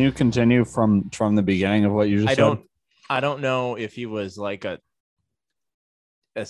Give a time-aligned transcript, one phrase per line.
[0.00, 2.40] Can you continue from from the beginning of what you just I said?
[2.40, 2.66] don't
[3.10, 4.78] I don't know if he was like a,
[6.34, 6.46] a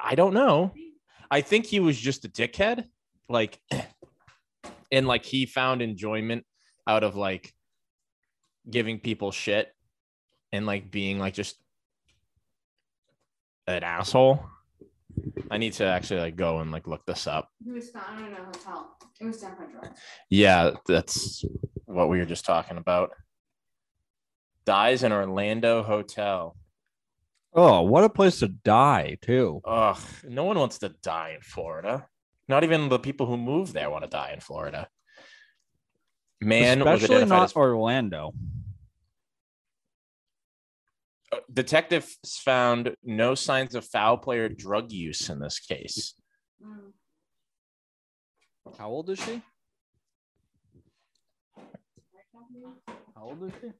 [0.00, 0.72] I don't know.
[1.30, 2.86] I think he was just a dickhead.
[3.28, 3.60] Like
[4.90, 6.46] and like he found enjoyment
[6.86, 7.52] out of like
[8.70, 9.70] giving people shit
[10.50, 11.56] and like being like just
[13.66, 14.42] an asshole.
[15.50, 17.48] I need to actually like go and like look this up.
[17.64, 18.96] He was found in a hotel.
[19.20, 19.80] It was San Pedro.
[20.28, 21.44] Yeah, that's
[21.86, 23.10] what we were just talking about.
[24.64, 26.56] Dies in Orlando hotel.
[27.54, 29.60] Oh, what a place to die too.
[29.64, 32.06] Ugh, no one wants to die in Florida.
[32.48, 34.88] Not even the people who move there want to die in Florida.
[36.40, 38.32] Man was Especially identified not as Orlando.
[41.32, 46.14] Uh, detectives found no signs of foul play or drug use in this case.
[46.64, 46.92] Mm.
[48.78, 49.42] How old is she?
[53.14, 53.70] How old is she?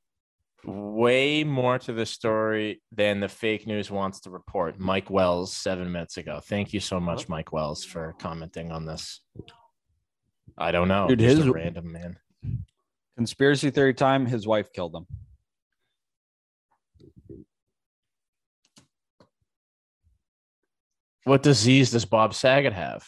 [0.65, 4.81] Way more to the story than the fake news wants to report.
[4.81, 6.41] Mike Wells, seven minutes ago.
[6.43, 9.21] Thank you so much, Mike Wells, for commenting on this.
[10.59, 11.07] I don't know.
[11.07, 12.19] Dude, just his- a random man.
[13.17, 14.27] Conspiracy theory time.
[14.27, 15.07] His wife killed him.
[21.27, 23.05] What disease does Bob Saget have?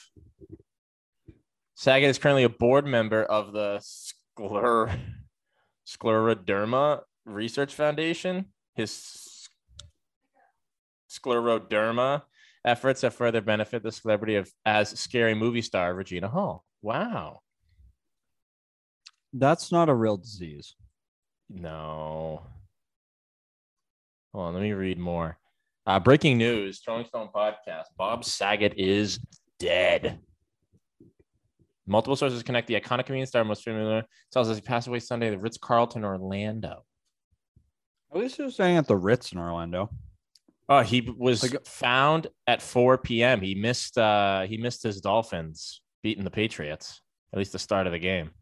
[1.77, 4.99] Saget is currently a board member of the Scler-
[5.87, 8.47] Scleroderma Research Foundation.
[8.75, 9.49] His
[11.09, 12.23] scleroderma
[12.65, 16.65] efforts have further benefit the celebrity of as scary movie star Regina Hall.
[16.83, 17.43] Wow.
[19.33, 20.75] That's not a real disease.
[21.49, 22.43] No.
[24.35, 25.39] Hold on, let me read more.
[25.89, 27.85] Uh, breaking news: Rolling Stone podcast.
[27.97, 29.19] Bob Saget is
[29.59, 30.19] dead.
[31.87, 35.29] Multiple sources connect the iconic comedian star most familiar tells us he passed away Sunday
[35.29, 36.85] at the Ritz Carlton, Orlando.
[38.13, 39.89] At least he was staying at the Ritz in Orlando.
[40.69, 43.41] Oh, he was Like- found at 4 p.m.
[43.41, 47.01] He missed uh he missed his Dolphins beating the Patriots,
[47.33, 48.33] at least the start of the game.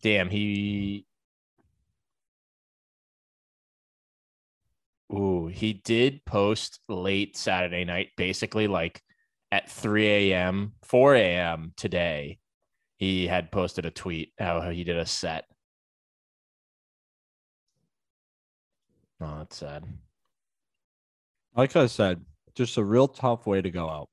[0.00, 1.06] Damn, he
[5.14, 9.02] Ooh, he did post late Saturday night, basically like
[9.50, 11.72] at 3 a.m., 4 a.m.
[11.76, 12.38] today.
[12.96, 15.44] He had posted a tweet how he did a set.
[19.20, 19.84] Oh, that's sad.
[21.54, 22.24] Like I said,
[22.54, 24.08] just a real tough way to go out.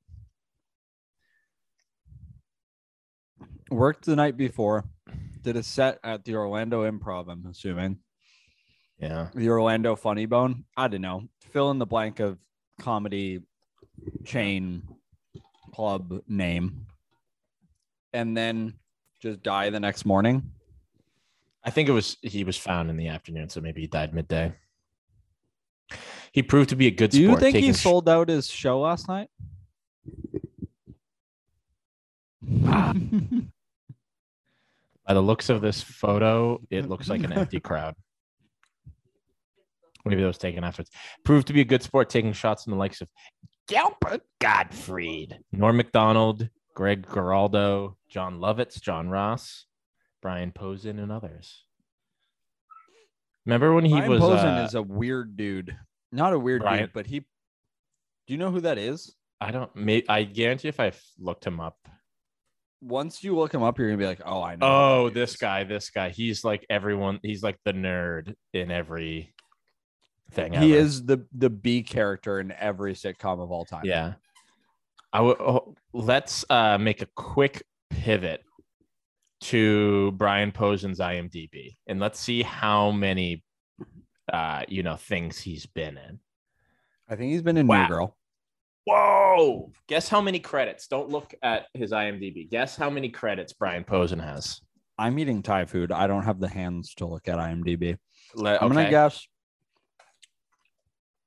[3.71, 4.85] Worked the night before,
[5.41, 7.99] did a set at the Orlando Improv, I'm assuming.
[8.99, 9.27] Yeah.
[9.33, 10.65] The Orlando Funny Bone.
[10.75, 11.23] I don't know.
[11.51, 12.37] Fill in the blank of
[12.79, 13.41] comedy
[14.25, 14.83] chain
[15.73, 16.85] club name.
[18.13, 18.73] And then
[19.21, 20.51] just die the next morning.
[21.63, 24.53] I think it was he was found in the afternoon, so maybe he died midday.
[26.31, 28.79] He proved to be a good Do you think he sh- sold out his show
[28.79, 29.29] last night?
[32.41, 32.93] By
[35.13, 37.95] the looks of this photo, it looks like an empty crowd.
[40.05, 40.89] Maybe those taking efforts.
[41.25, 43.09] Proved to be a good sport, taking shots from the likes of
[43.67, 49.65] Gilbert Gottfried, Norm Macdonald, Greg Giraldo, Jon Lovitz, John Ross,
[50.21, 51.65] Brian Posehn, and others.
[53.45, 55.75] Remember when he Brian was Posehn uh, is a weird dude.
[56.11, 57.19] Not a weird Brian- dude, but he.
[57.19, 57.25] Do
[58.33, 59.15] you know who that is?
[59.41, 61.77] I don't may I guarantee if I looked him up.
[62.81, 65.37] Once you look him up, you're gonna be like, "Oh, I know." Oh, this is.
[65.37, 66.09] guy, this guy.
[66.09, 67.19] He's like everyone.
[67.23, 69.33] He's like the nerd in every
[70.31, 70.53] thing.
[70.53, 70.81] He ever.
[70.81, 73.85] is the the B character in every sitcom of all time.
[73.85, 74.13] Yeah.
[75.11, 75.37] I would.
[75.39, 78.43] Oh, let's uh, make a quick pivot
[79.41, 83.43] to Brian Posehn's IMDb, and let's see how many,
[84.31, 86.19] uh, you know, things he's been in.
[87.07, 87.83] I think he's been in Wow.
[87.83, 88.17] New Girl.
[88.85, 89.71] Whoa!
[89.87, 90.87] Guess how many credits?
[90.87, 92.49] Don't look at his IMDb.
[92.49, 94.61] Guess how many credits Brian Posehn has.
[94.97, 95.91] I'm eating Thai food.
[95.91, 97.97] I don't have the hands to look at IMDb.
[98.35, 99.27] Let, I'm gonna guess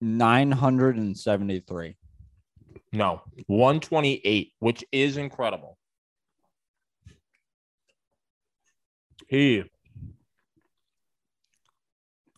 [0.03, 1.97] 973.
[2.93, 5.79] No, 128, which is incredible.
[9.29, 9.65] He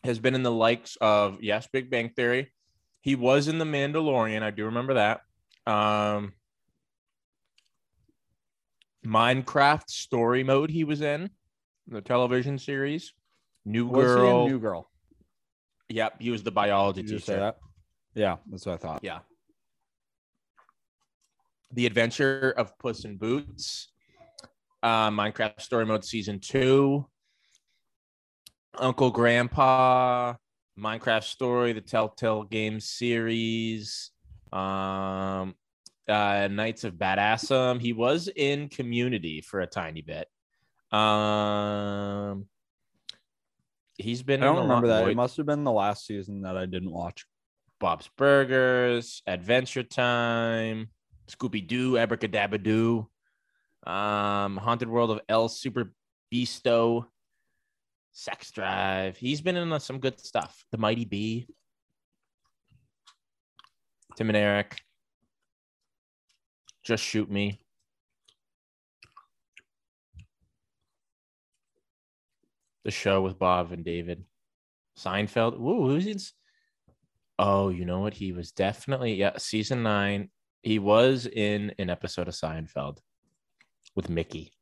[0.04, 2.52] has been in the likes of yes, Big Bang Theory.
[3.00, 4.42] He was in The Mandalorian.
[4.42, 5.22] I do remember that.
[5.66, 6.34] Um,
[9.04, 10.70] Minecraft Story Mode.
[10.70, 11.30] He was in
[11.88, 13.12] the television series.
[13.64, 14.24] New What's the name?
[14.24, 14.48] Girl.
[14.48, 14.90] New Girl.
[15.88, 17.24] Yep, he was the biology Did teacher.
[17.24, 17.58] say that?
[18.14, 19.00] Yeah, that's what I thought.
[19.02, 19.20] Yeah.
[21.72, 23.88] The Adventure of Puss in Boots,
[24.82, 27.04] uh, Minecraft Story Mode Season 2,
[28.78, 30.34] Uncle Grandpa,
[30.78, 34.10] Minecraft Story, the Telltale Game series,
[34.52, 35.54] um,
[36.08, 37.80] uh, Knights of Badassdom.
[37.80, 40.28] He was in Community for a tiny bit.
[40.96, 42.46] Um,
[43.96, 44.42] he's been.
[44.42, 45.08] I don't remember that.
[45.08, 47.24] It must have been the last season that I didn't watch.
[47.80, 50.88] Bob's Burgers, Adventure Time,
[51.28, 52.58] Scooby Doo, Abracadabra
[53.86, 55.92] um, Haunted World of El Super
[56.32, 57.06] Beasto,
[58.12, 59.16] Sex Drive.
[59.16, 60.64] He's been in uh, some good stuff.
[60.72, 61.46] The Mighty Bee,
[64.16, 64.80] Tim and Eric,
[66.84, 67.63] Just Shoot Me.
[72.84, 74.24] The show with Bob and David.
[74.98, 75.54] Seinfeld.
[75.54, 76.18] Ooh, who's in?
[77.38, 78.14] Oh, you know what?
[78.14, 80.30] He was definitely yeah, season nine.
[80.62, 82.98] He was in an episode of Seinfeld
[83.94, 84.52] with Mickey.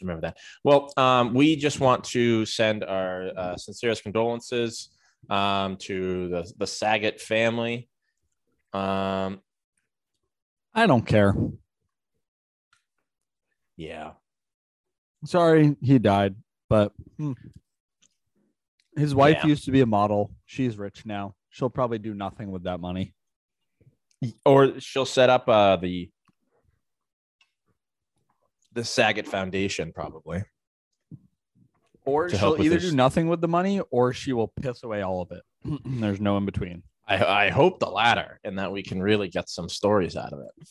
[0.00, 0.38] Remember that?
[0.64, 4.90] Well, um, we just want to send our uh, sincerest condolences
[5.28, 7.88] um, to the the Saget family.
[8.72, 9.40] Um,
[10.74, 11.34] I don't care.
[13.76, 14.12] yeah,
[15.24, 16.36] Sorry, he died,
[16.68, 17.32] but hmm.
[18.96, 19.48] his wife Yeah.
[19.48, 20.32] used to be a model.
[20.46, 21.34] She's rich now.
[21.50, 23.14] She'll probably do nothing with that money.
[24.44, 26.10] or she'll set up uh, the
[28.72, 30.42] the Saget Foundation probably.
[32.04, 32.90] Or she'll either this.
[32.90, 35.42] do nothing with the money or she will piss away all of it.
[35.84, 36.82] There's no in between.
[37.06, 40.40] I, I hope the latter, and that we can really get some stories out of
[40.40, 40.68] it.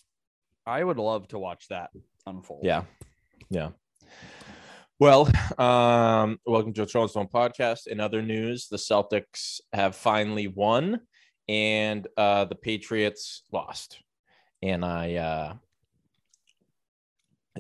[0.68, 1.90] I would love to watch that
[2.28, 2.62] unfold.
[2.64, 2.84] Yeah.
[3.50, 3.70] Yeah.
[5.00, 5.30] Well,
[5.60, 7.86] um, welcome to a Stone podcast.
[7.86, 11.02] In other news, the Celtics have finally won
[11.48, 14.02] and uh, the Patriots lost.
[14.64, 15.54] And I, uh,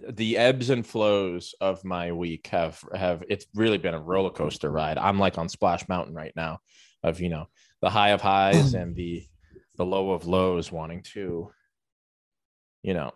[0.09, 4.71] the ebbs and flows of my week have, have, it's really been a roller coaster
[4.71, 4.97] ride.
[4.97, 6.57] I'm like on Splash Mountain right now
[7.03, 7.49] of, you know,
[7.81, 9.23] the high of highs and the,
[9.75, 11.51] the low of lows wanting to,
[12.81, 13.11] you know,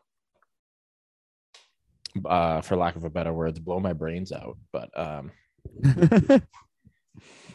[2.25, 4.57] uh, for lack of a better words, blow my brains out.
[4.71, 5.31] But um,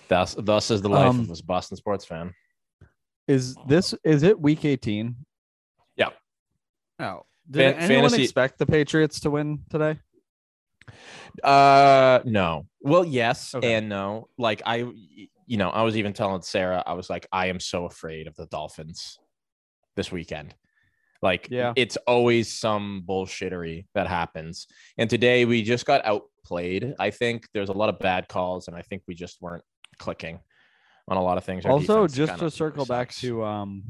[0.09, 2.33] thus, thus is the life Um, of a Boston sports fan.
[3.29, 5.17] is this is it week 18?
[5.97, 6.11] Yeah.
[6.99, 7.23] Oh.
[7.51, 9.99] Did Fan- anyone fantasy- expect the Patriots to win today?
[11.43, 12.67] Uh, no.
[12.81, 13.75] Well, yes Okay.
[13.75, 14.29] and no.
[14.39, 14.77] Like I,
[15.47, 18.35] you know, I was even telling Sarah, I was like, I am so afraid of
[18.37, 19.19] the Dolphins
[19.97, 20.55] this weekend.
[21.27, 21.73] Like, Yeah.
[21.75, 24.69] it's always some bullshittery that happens.
[24.97, 26.95] And today we just got outplayed.
[27.01, 29.65] I think there's a lot of bad calls, and I think we just weren't
[29.99, 30.39] clicking
[31.09, 31.67] on a lot of things.
[31.67, 33.83] Our also, just to circle back to um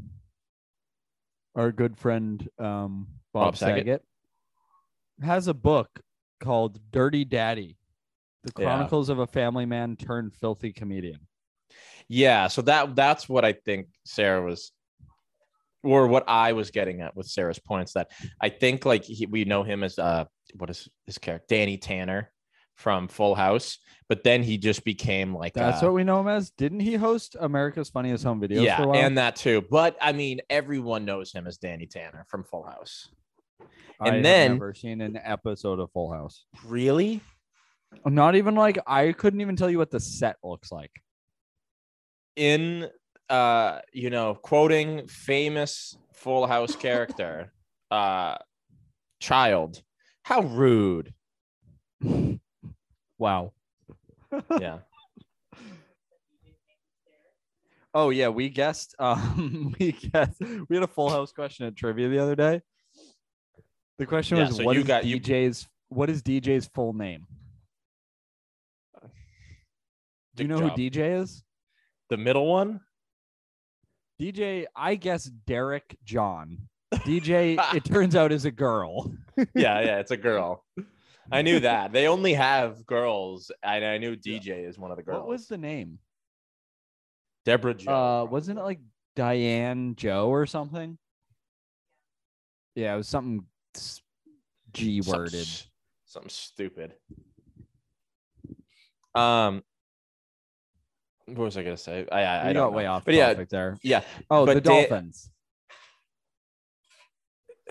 [1.55, 3.77] our good friend um Bob, Bob Saget?
[3.85, 4.01] Saget.
[5.21, 5.89] has a book
[6.39, 7.77] called Dirty Daddy.
[8.45, 8.65] The Yeah.
[8.65, 11.19] Chronicles of a Family Man turned filthy comedian.
[12.07, 14.71] Yeah, so that that's what I think Sarah was,
[15.87, 17.93] or what I was getting at with Sarah's points.
[17.93, 20.25] That I think like he, we know him as uh,
[20.55, 22.31] what is his character, Danny Tanner
[22.75, 26.27] from Full House, but then he just became like That's uh, what we know him
[26.27, 26.51] as.
[26.51, 28.97] Didn't he host America's Funniest Home Videos yeah, for a while?
[28.97, 29.65] and that too.
[29.69, 33.09] But I mean, everyone knows him as Danny Tanner from Full House.
[33.99, 36.45] I and have then- never seen an episode of Full House.
[36.65, 37.21] Really?
[38.05, 40.91] Not even like I couldn't even tell you what the set looks like.
[42.35, 42.89] In
[43.29, 47.51] uh, you know, quoting famous Full House character,
[47.91, 48.37] uh,
[49.19, 49.81] child.
[50.23, 51.13] How rude.
[53.17, 53.53] Wow.
[54.59, 54.79] Yeah.
[57.93, 58.93] Oh yeah, we guessed.
[58.99, 60.39] Um, we guessed.
[60.69, 62.61] We had a Full House question at trivia the other day.
[63.97, 66.93] The question Yeah, was, so "What you is got- you- DJ's What is DJ's full
[66.93, 67.25] name?"
[70.35, 70.69] Do you know who.
[70.71, 71.43] DJ is?
[72.11, 72.81] The middle one?
[74.19, 76.57] DJ, I guess Derek John.
[76.93, 79.11] DJ, it turns out is a girl.
[79.37, 80.63] yeah, yeah, it's a girl.
[81.31, 81.91] I knew that.
[81.91, 85.19] They only have girls, and I knew DJ is one of the girls.
[85.19, 85.99] What was the name?
[87.45, 87.91] Deborah Joe?
[87.93, 88.79] Uh, wasn't it like
[89.15, 90.97] Diane Joe or something?
[92.75, 93.45] Yeah, it was something
[94.73, 95.41] G worded.
[95.41, 95.67] s-
[96.05, 96.93] Something stupid.
[99.15, 99.63] Um,
[101.27, 102.05] what was I gonna say?
[102.11, 102.77] I I, I got know.
[102.77, 103.77] way off But yeah, topic there.
[103.83, 104.01] yeah.
[104.29, 105.29] Oh, the Dolphins.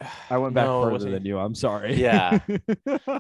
[0.31, 1.39] I went back No, further than you.
[1.39, 1.95] I'm sorry.
[1.95, 2.39] Yeah.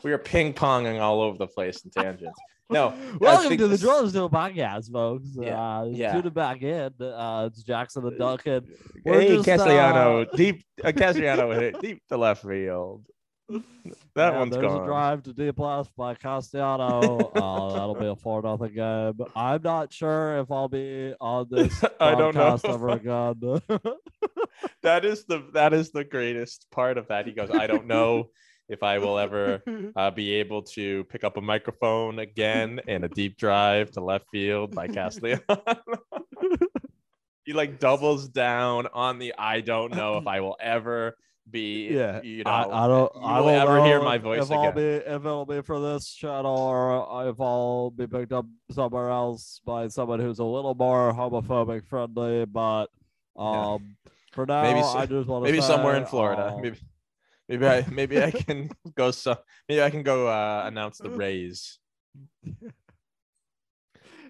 [0.04, 2.38] We were ping ponging all over the place in tangents.
[2.68, 5.28] No, Welcome to the Drums to podcast, folks.
[5.34, 6.14] Yeah, Uh, yeah.
[6.16, 7.00] To the back end.
[7.00, 8.44] Uh, it's Jackson the Duck.
[8.46, 8.66] And
[9.04, 13.04] we're Hey, just, Castellano, uh, deep Uh, Castellanos hit it deep to left field.
[13.48, 14.82] That Yeah, one's there's gone.
[14.82, 17.26] a drive to deep left by Castellano.
[17.28, 19.14] uh, that'll be a four nothing game.
[19.36, 22.58] I'm not sure if I'll be on this I don't know.
[22.64, 23.60] ever again.
[24.82, 27.26] that is the that is the greatest part of that.
[27.26, 28.30] He goes, I don't know
[28.68, 29.62] if I will ever
[29.96, 34.26] uh, be able to pick up a microphone again and a deep drive to left
[34.32, 35.40] field by Castellano.
[37.44, 41.16] he like doubles down on the I don't know if I will ever
[41.50, 43.12] be yeah, you know I, I don't.
[43.22, 44.74] I will ever know hear my voice if I'll again.
[44.74, 49.60] be if it'll be for this channel or if I'll be picked up somewhere else
[49.64, 52.44] by someone who's a little more homophobic friendly.
[52.46, 52.86] But
[53.38, 53.74] Yeah.
[53.74, 53.96] um,
[54.32, 56.54] for now, Maybe I just want to maybe somewhere in Florida.
[56.56, 56.78] uh, Maybe
[57.48, 59.36] maybe I maybe I can go so
[59.68, 61.78] maybe I can go uh, announce the Rays.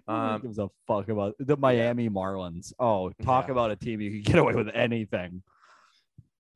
[0.09, 2.73] Who Um, gives a fuck about the Miami Marlins?
[2.79, 3.53] Oh, talk Yeah.
[3.53, 5.43] about a team you can get away with anything.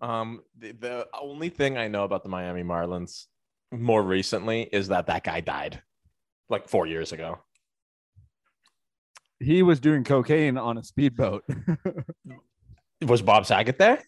[0.00, 3.26] Um, the, the only thing I know about the Miami Marlins
[3.70, 5.82] more recently is that that guy died
[6.48, 7.38] like four years ago.
[9.38, 11.44] He was doing cocaine on a speedboat.
[13.06, 14.02] Was Bob Saget there?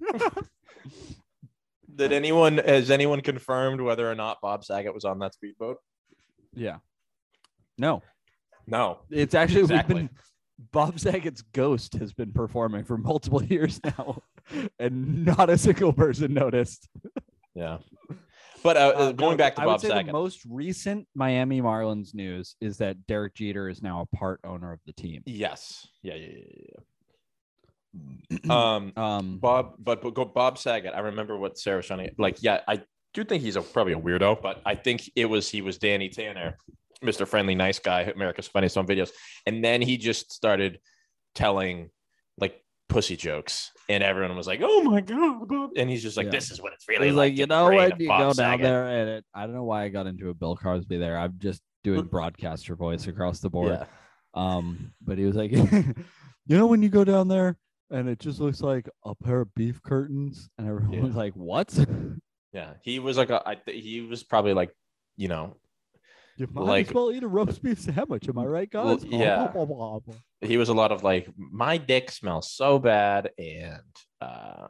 [1.96, 5.78] Did anyone has anyone confirmed whether or not Bob Saget was on that speedboat?
[6.54, 6.76] yeah.
[7.76, 8.02] No,
[8.66, 8.98] No.
[9.10, 9.94] it's actually Exactly.
[9.94, 10.10] been
[10.72, 14.22] Bob Saget's ghost has been performing for multiple years now,
[14.78, 16.88] and not a single person noticed.
[17.54, 17.78] Yeah.
[18.62, 21.06] But uh, uh, going no, back to I Bob would say Saget, the most recent
[21.14, 25.22] Miami Marlins news is that Derek Jeter is now a part owner of the team.
[25.26, 26.80] yes, yeah, yeah, yeah,
[28.42, 28.50] yeah.
[28.50, 30.92] um, Um, Bob, but, but go Bob Saget.
[30.94, 32.42] I remember what Sarah to like.
[32.42, 32.82] Yeah, I
[33.14, 36.08] do think he's a, probably a weirdo, but I think it was he was Danny
[36.08, 36.56] Tanner,
[37.02, 37.26] Mr.
[37.26, 39.10] Friendly Nice Guy, America's Funniest Home Videos,
[39.46, 40.80] and then he just started
[41.34, 41.90] telling
[42.38, 46.32] like pussy jokes, and everyone was like, "Oh my god!" And he's just like, Yeah.
[46.32, 48.62] "This is what it's really was like." like, you know, when you go down Saget."
[48.62, 51.18] there, and it, I don't know why I got into a Bill Cosby there.
[51.18, 53.78] I'm just doing broadcaster voice across the board.
[53.80, 53.86] Yeah.
[54.34, 55.94] Um, but he was like, you
[56.48, 57.56] know, when you go down there
[57.90, 61.02] and it just looks like a pair of beef curtains, and everyone Yeah.
[61.02, 61.72] was like, what?
[62.52, 63.42] Yeah, he was like a.
[63.46, 64.70] I he was probably like,
[65.16, 65.56] you know,
[66.38, 68.28] You might Like- as well eat a roast beef sandwich.
[68.28, 69.04] Am I right, Well, guys?
[69.04, 69.52] yeah.
[70.40, 73.82] he was a lot of like, my dick smells so bad, and
[74.20, 74.68] uh,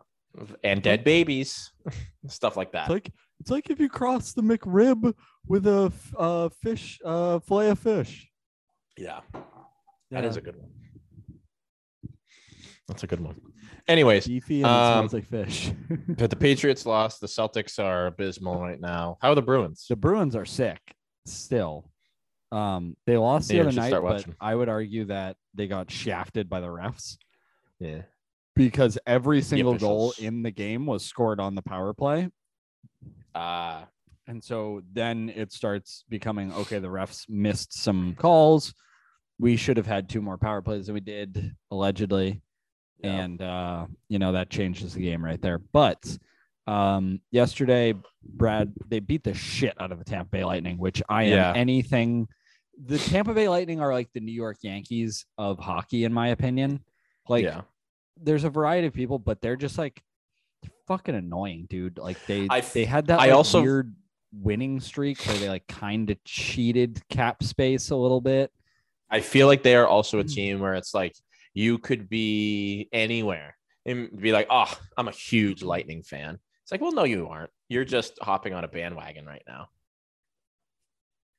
[0.65, 1.73] and dead babies,
[2.27, 2.83] stuff like that.
[2.85, 5.13] It's like it's like if you cross the McRib
[5.47, 8.29] with a uh, fish, uh, fillet of fish.
[8.97, 9.21] yeah,
[10.11, 10.41] that is Yeah.
[10.41, 10.71] a good one.
[12.87, 13.41] That's a good one.
[13.87, 15.71] Anyways, beefy and it um, smells like fish.
[16.09, 17.21] but the Patriots lost.
[17.21, 19.19] The Celtics are abysmal right now.
[19.21, 19.87] How are the Bruins?
[19.89, 20.81] the Bruins are sick
[21.33, 21.91] still.
[22.51, 24.35] Um, they lost the Yeah, other night, but watching.
[24.41, 27.19] I would argue that they got shafted by the refs
[27.79, 28.03] Yeah,
[28.57, 32.31] because every single goal in the game was scored on the power play.
[33.35, 33.85] uh,
[34.27, 38.75] And so then it starts becoming okay, the refs missed some calls.
[39.39, 42.43] We should have had two more power plays than we did, allegedly.
[43.01, 43.11] Yeah.
[43.21, 45.59] And uh, you know, that changes the game right there.
[45.59, 46.19] But
[46.69, 51.25] um yesterday, Brad, they beat the shit out of the Tampa Bay Lightning, which I
[51.25, 51.53] am Yeah.
[51.57, 52.29] anything.
[52.85, 56.85] The Tampa Bay Lightning are like the New York Yankees of hockey, in my opinion.
[57.29, 57.63] Like yeah,
[58.21, 60.03] there's a variety of people, but they're just like
[60.63, 61.99] they're fucking annoying, dude.
[61.99, 63.95] Like they I they had that I like, also- weird
[64.33, 68.53] winning streak where they like kind of cheated cap space a little bit.
[69.11, 70.29] I feel like they are also a Hmm.
[70.29, 71.15] team where it's like
[71.55, 73.57] you could be anywhere
[73.87, 76.39] and be like, oh, I'm a huge Lightning fan.
[76.69, 77.49] It's like, well, no, you aren't.
[77.71, 79.69] You're just hopping on a bandwagon right now.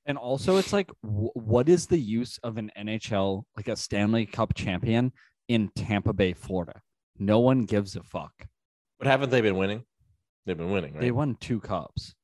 [0.07, 4.25] And also, it's like, wh- what is the use of an NHL like a Stanley
[4.25, 5.11] Cup champion
[5.47, 6.81] in Tampa Bay, Florida?
[7.19, 8.31] No one gives a fuck.
[8.97, 9.83] But haven't they been winning?
[10.47, 11.01] They've been winning, right?
[11.01, 12.15] They won two cups.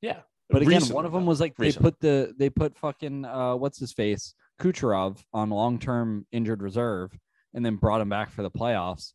[0.00, 0.20] yeah.
[0.48, 1.90] But again, Recently, one of them was like they Recently.
[1.90, 7.18] put the they put fucking uh what's his face Kucherov on long term injured reserve
[7.54, 9.14] and then brought him back for the playoffs.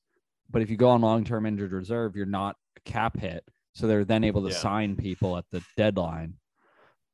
[0.50, 2.56] But if you go on long term injured reserve, you're not
[2.88, 4.58] cap hit, so they're then able to Yeah.
[4.58, 6.36] sign people at the deadline.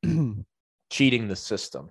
[0.90, 1.90] cheating the system.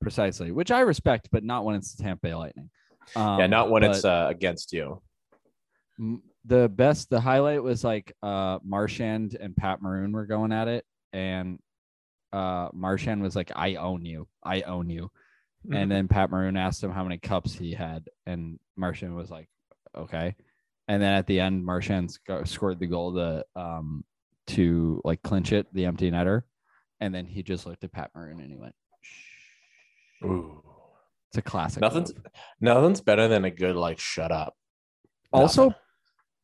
[0.00, 2.70] Precisely, which I respect, but not when it's the Tampa Bay Lightning.
[3.16, 5.00] Um, yeah, not when it's uh, against you.
[6.44, 7.08] the best.
[7.10, 11.58] The highlight was like uh Marchand and Pat Maroon were going at it, and
[12.32, 15.10] uh Marchand was like, "I own you, I own you."
[15.66, 15.74] Mm-hmm.
[15.76, 19.48] And then Pat Maroon asked him how many cups he had, and Marchand was like,
[19.96, 20.34] "Okay."
[20.88, 24.04] And then at the end, Marchand sc- scored the goal to um
[24.48, 26.42] to like clinch it, the empty netter,
[27.00, 30.62] and then he just looked at Pat Maroon and he went, "Shh." Ooh.
[31.30, 32.26] "It's a classic." Nothing's move.
[32.60, 34.54] nothing's better than a good like shut up.
[35.32, 35.78] also Nothing.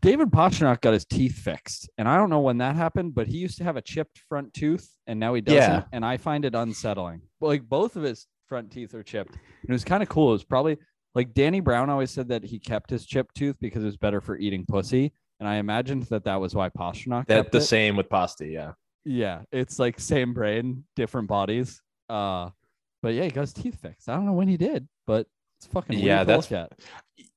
[0.01, 3.39] David Pastrnak got his teeth fixed, and I don't know when that happened, but he
[3.39, 5.59] used to have a chipped front tooth, and now he doesn't.
[5.61, 5.83] Yeah.
[5.93, 7.23] And I find it unsettling.
[7.41, 10.29] Like both of his front teeth are chipped, and it was kind of cool.
[10.29, 10.79] It was probably
[11.15, 14.21] like Danny Brown always said that he kept his chipped tooth because it was better
[14.21, 17.63] for eating pussy, and I imagined that that was why Pastrnak That kept the it.
[17.63, 18.47] same with pasta.
[18.47, 18.73] Yeah.
[19.05, 21.81] Yeah, it's like same brain, different bodies.
[22.09, 22.51] Uh,
[23.03, 24.09] but yeah, he got his teeth fixed.
[24.09, 25.27] I don't know when he did, but
[25.59, 26.79] it's fucking weird Yeah, that's- look at.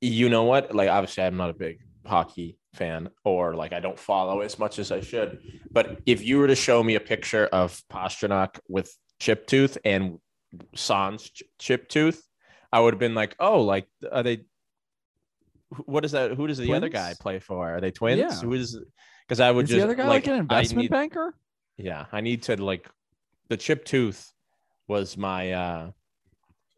[0.02, 0.76] you know what?
[0.76, 4.80] Like, obviously, I'm not a big hockey fan, or like I don't follow as much
[4.80, 5.40] as I should.
[5.72, 10.18] But if you were to show me a picture of Pastrnak with chip tooth and
[10.76, 12.22] Sans ch- chip tooth,
[12.72, 14.38] I would have been like, oh, like are they?
[15.76, 16.32] wh- What is that?
[16.32, 17.76] Who does the other guy play for?
[17.76, 18.20] Are they twins?
[18.20, 18.34] Yeah.
[18.42, 18.78] Who is?
[19.28, 21.36] Because I would Is just the other guy like, an investment need- banker?
[21.78, 22.88] Yeah, I need to like
[23.50, 24.32] the chip tooth
[24.88, 25.92] was my uh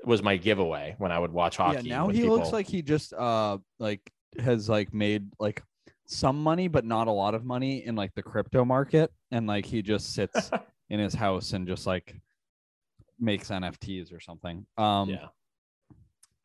[0.06, 1.88] was my giveaway when I would watch hockey.
[1.88, 4.02] Yeah, now he looks like he just uh like
[4.40, 5.64] has like made like
[6.06, 9.66] some money, but not a lot of money in like the crypto market, and like
[9.66, 10.52] he just sits
[10.90, 12.16] in his house and just like
[13.20, 14.66] makes NFTs or something.
[14.78, 15.28] Um, yeah.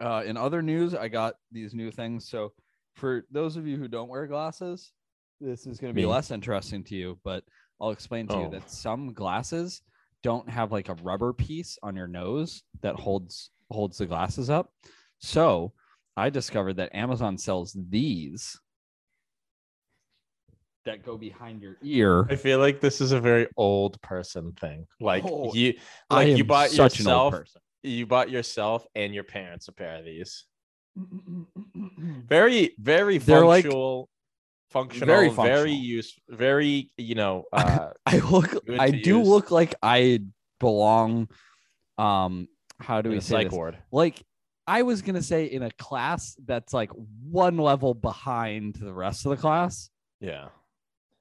[0.00, 2.28] Uh, in other news, I got these new things.
[2.28, 2.52] So,
[2.94, 4.92] for those of you who don't wear glasses,
[5.40, 6.06] this is going to be Me.
[6.06, 7.44] less interesting to you, but
[7.80, 8.50] I'll explain to you Oh.
[8.50, 9.82] that some glasses
[10.22, 14.72] don't have like a rubber piece on your nose that holds holds the glasses up.
[15.18, 15.72] So,
[16.16, 18.58] I discovered that Amazon sells these
[20.84, 22.26] that go behind your ear.
[22.30, 24.86] I feel like this is a very old person thing.
[25.00, 25.74] Like Oh, you
[26.10, 27.60] I like you bought such an old yourself person.
[27.82, 30.44] You bought yourself and your parents a pair of these.
[32.28, 34.08] Very very They're like- functional
[34.70, 39.28] functional Very very, use very you know uh I look I do use.
[39.28, 40.20] look like I
[40.60, 41.28] belong
[41.96, 42.48] um
[42.80, 43.52] how do in we say this?
[43.52, 43.78] ward.
[43.90, 44.22] Like
[44.66, 46.90] I was going to say in a class that's like
[47.30, 49.88] one level behind the rest of the class.
[50.20, 50.48] Yeah.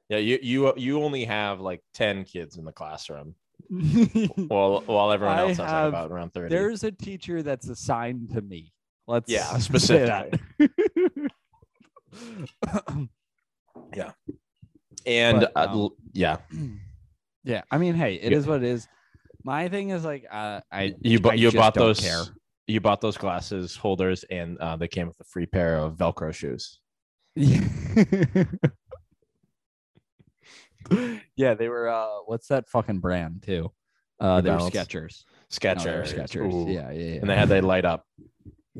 [0.09, 3.35] Yeah, you you you only have like 10 kids in the classroom
[3.69, 6.49] while while everyone else has have- about around 30.
[6.49, 8.73] There's a teacher that's assigned to me.
[9.07, 10.39] Let's Yeah, specifically.
[13.93, 14.13] that.
[15.05, 16.37] and but, uh, um, yeah,
[17.43, 18.37] yeah, I mean, hey, it Yeah.
[18.37, 18.87] is what it is.
[19.43, 22.23] My thing is like uh, I you bought you bought those care.
[22.67, 26.33] you bought those glasses holders and uh, they came with a free pair of velcro
[26.33, 26.79] shoes
[27.35, 27.61] yeah,
[31.37, 31.89] they were.
[31.89, 33.71] uh What's that fucking brand too?
[34.19, 34.75] Uh, they were Balance?
[34.75, 35.23] Skechers.
[35.27, 36.53] No, Skechers they were Skechers.
[36.53, 36.71] Ooh.
[36.71, 37.19] Yeah, yeah, yeah.
[37.21, 38.05] and they had they light up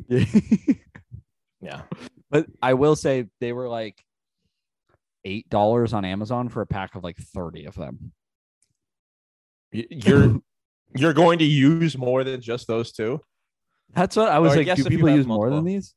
[0.08, 0.26] Yeah.
[1.62, 1.82] yeah
[2.30, 4.04] but I will say they were like
[5.26, 8.12] eight dollars on Amazon for a pack of like thirty of them.
[9.74, 10.40] Y- you're
[10.96, 13.22] you're going to use more than just those two
[13.94, 14.66] That's what I was Or I like.
[14.66, 15.94] guess Do if you people have use more than multiple- these?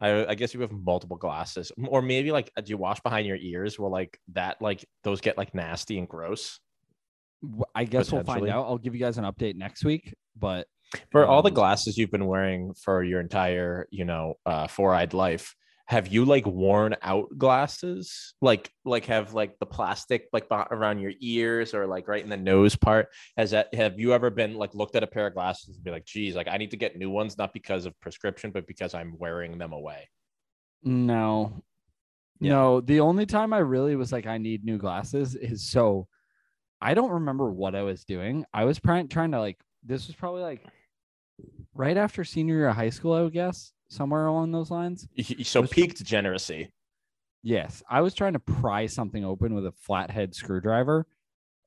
[0.00, 3.36] I, I guess you have multiple glasses or maybe like do you wash behind your
[3.36, 6.60] ears will like that like those get like nasty and gross
[7.74, 8.66] I guess we'll find out.
[8.66, 10.14] I'll give you guys an update next week.
[10.38, 10.66] But
[11.10, 15.14] for all the Um, glasses you've been wearing for your entire you know uh four-eyed
[15.14, 15.54] life
[15.88, 21.12] have you like worn out glasses like like have like the plastic like around your
[21.20, 24.74] ears or like right in the nose part has that have you ever been like
[24.74, 26.96] looked at a pair of glasses and be like geez like i need to get
[26.96, 30.08] new ones not because of prescription but because i'm wearing them away
[30.82, 31.62] no,
[32.40, 32.52] Yeah.
[32.52, 32.80] no.
[32.80, 36.06] The only time I really was like, I need new glasses is so.
[36.80, 38.44] I don't remember what I was doing.
[38.52, 39.58] I was trying trying to like.
[39.84, 40.64] This was probably like
[41.74, 45.08] right after senior year of high school, I would guess, somewhere along those lines.
[45.42, 46.70] So peak degeneracy
[47.42, 51.06] Yes, I was trying to pry something open with a flathead screwdriver,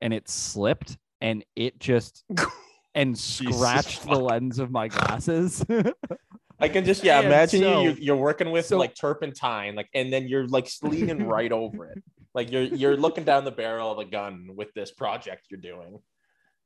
[0.01, 2.25] and it slipped, and it just
[2.95, 5.63] and scratched the lens of my glasses.
[6.60, 9.88] I can just yeah And imagine so- you you're, working with so- like turpentine like
[9.93, 12.03] and then you're like leaning right over it
[12.34, 15.99] like you're you're looking down the barrel of a gun with this project you're doing.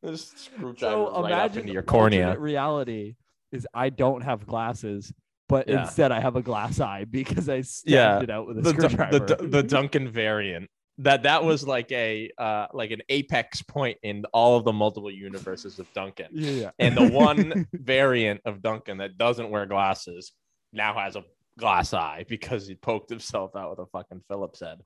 [0.01, 2.35] This screwdriver so right up imagine into your cornea.
[2.39, 3.15] reality
[3.51, 5.13] is I don't have glasses,
[5.49, 5.81] but Yeah.
[5.81, 8.69] instead I have a glass eye because I stabbed Yeah, it out with a The,
[8.69, 9.19] screwdriver.
[9.19, 14.23] the, the Duncan variant that that was like a uh like an apex point in
[14.33, 16.27] all of the multiple universes of Duncan.
[16.31, 16.71] yeah.
[16.79, 20.31] And the one variant of Duncan that doesn't wear glasses
[20.71, 21.23] now has a
[21.59, 24.79] glass eye because he poked himself out with a fucking Phillips head.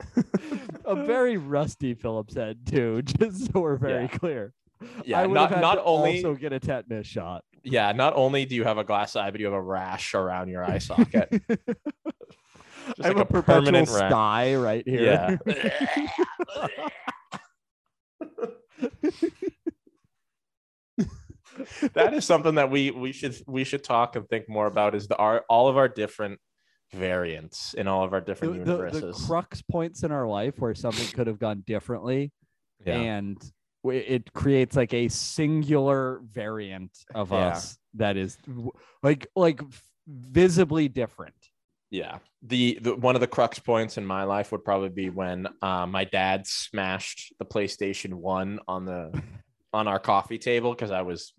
[0.84, 4.08] a very rusty Phillips head too, just so we're very Yeah.
[4.18, 4.52] clear.
[5.04, 7.44] Yeah, I would not have had not only also get a tetanus shot.
[7.62, 10.48] Yeah, not only do you have a glass eye, but you have a rash around
[10.48, 11.28] your eye socket.
[12.96, 15.38] Just I have like a, a permanent sty right here.
[15.46, 15.54] Yeah.
[21.94, 25.08] that is something that we we should we should talk and think more about is
[25.08, 26.38] the our all of our different
[26.92, 29.26] variants in all of our The, different the, the universes.
[29.26, 32.32] crux points in our life where something could have gone differently
[32.84, 32.94] yeah.
[32.94, 33.38] and
[33.84, 37.48] it creates like a singular variant of Yeah.
[37.48, 38.36] us that is
[39.02, 39.60] like like
[40.06, 41.34] visibly different
[41.90, 42.18] Yeah.
[42.42, 45.86] The, the one of the crux points in my life would probably be when uh,
[45.86, 49.22] my dad smashed the PlayStation 1 on the
[49.72, 51.32] on our coffee table because I was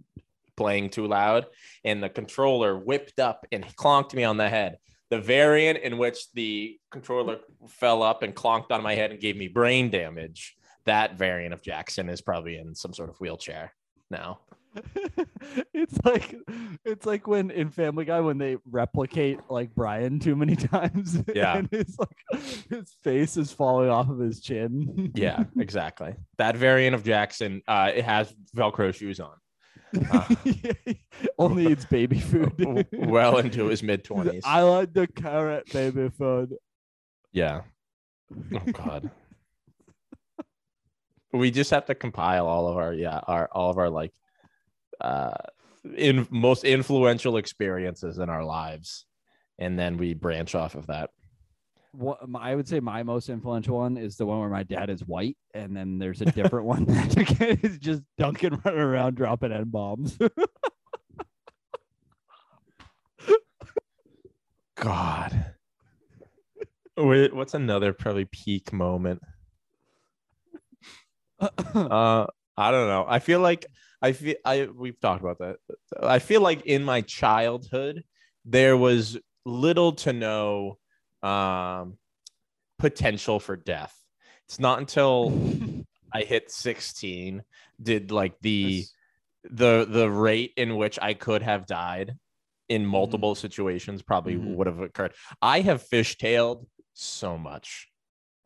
[0.57, 1.47] playing too loud
[1.83, 4.77] and the controller whipped up and clonked me on the head.
[5.09, 9.35] The variant in which the controller fell up and clonked on my head and gave
[9.37, 10.55] me brain damage.
[10.85, 13.73] That variant of Jackson is probably in some sort of wheelchair
[14.09, 14.39] now.
[15.73, 16.33] it's like
[16.85, 21.57] it's like when in family guy when they replicate like brian too many times Yeah.
[21.57, 26.15] and it's like his face is falling off of his chin Yeah, exactly.
[26.37, 29.33] That variant of Jackson, uh, it has Velcro shoes on.
[30.09, 30.35] Uh.
[31.37, 34.43] only eats baby food well into his mid twenties.
[34.45, 36.55] i like the carrot baby food
[37.33, 37.63] Yeah.
[38.53, 39.11] Oh God.
[41.33, 44.11] We just have to compile all of our yeah our all of our like
[44.99, 45.33] uh
[45.95, 49.05] in most influential experiences in our lives,
[49.57, 51.09] and then we branch off of that.
[51.93, 54.89] what my- I would say my most influential one is the one where my dad
[54.89, 59.51] is white, and then there's a different one that is just Duncan running around dropping
[59.51, 60.17] n bombs.
[64.75, 65.53] God.
[66.97, 69.21] Wait, what's another probably peak moment?
[71.41, 72.27] Uh,
[72.57, 73.05] I don't know.
[73.07, 73.65] I feel like
[74.01, 75.57] I feel I we've talked about that.
[76.01, 78.03] I feel like in my childhood
[78.45, 80.77] there was little to no
[81.23, 81.97] um
[82.79, 83.95] potential for death.
[84.47, 85.31] It's not until
[86.13, 87.43] I hit 16
[87.81, 88.83] did like the
[89.43, 92.15] the the rate in which I could have died
[92.69, 94.55] in multiple situations probably Mhm.
[94.55, 95.13] would have occurred.
[95.41, 97.87] I have fishtailed so much.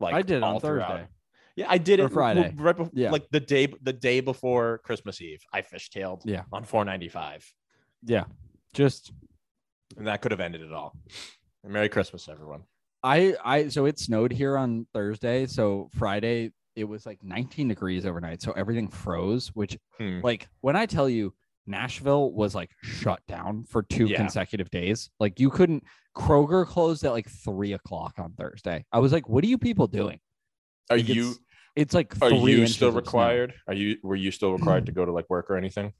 [0.00, 1.08] Like I did all on throughout.
[1.56, 2.52] Yeah, I did it Friday.
[2.56, 3.10] right before, Yeah.
[3.10, 5.42] like the day the day before Christmas Eve.
[5.52, 6.44] I fishtailed Yeah.
[6.52, 7.50] on 495,
[8.04, 8.24] Yeah,
[8.74, 9.12] just
[9.96, 10.94] and that could have ended it all.
[11.64, 12.64] Merry Christmas, everyone.
[13.02, 15.46] I I so it snowed here on Thursday.
[15.46, 18.42] So Friday it was like 19 degrees overnight.
[18.42, 20.20] So everything froze, which Hmm.
[20.22, 21.34] like when I tell you
[21.66, 24.18] Nashville was like shut down for two Yeah.
[24.18, 25.10] consecutive days.
[25.18, 28.84] Like you couldn't Kroger closed at like three o'clock on Thursday.
[28.92, 30.20] I was like, what are you people doing?
[30.90, 31.34] Are Like, you
[31.76, 33.54] it's, like are you still required?
[33.68, 35.92] Are you were you still required to go to like work or anything?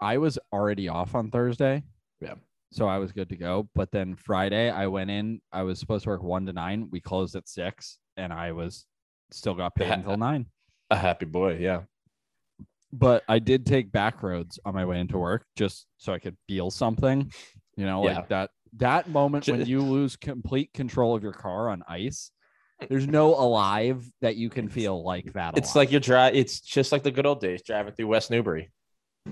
[0.00, 1.82] I was already off on Thursday.
[2.20, 2.34] Yeah.
[2.72, 3.68] So I was good to go.
[3.74, 5.40] But then Friday I went in.
[5.52, 6.88] I was supposed to work one to nine.
[6.90, 8.86] We closed at six and I was
[9.30, 10.46] still got paid Ha- until nine.
[10.90, 11.82] A happy boy, yeah.
[12.92, 16.36] But I did take back roads on my way into work just so I could
[16.48, 17.30] feel something.
[17.76, 18.24] You know, like Yeah.
[18.30, 22.30] that that moment when you lose complete control of your car on ice.
[22.88, 25.56] There's no alive that you can feel like that.
[25.56, 25.76] It's alive.
[25.76, 28.70] like you're dri It's just like the good old days driving through West Newbury.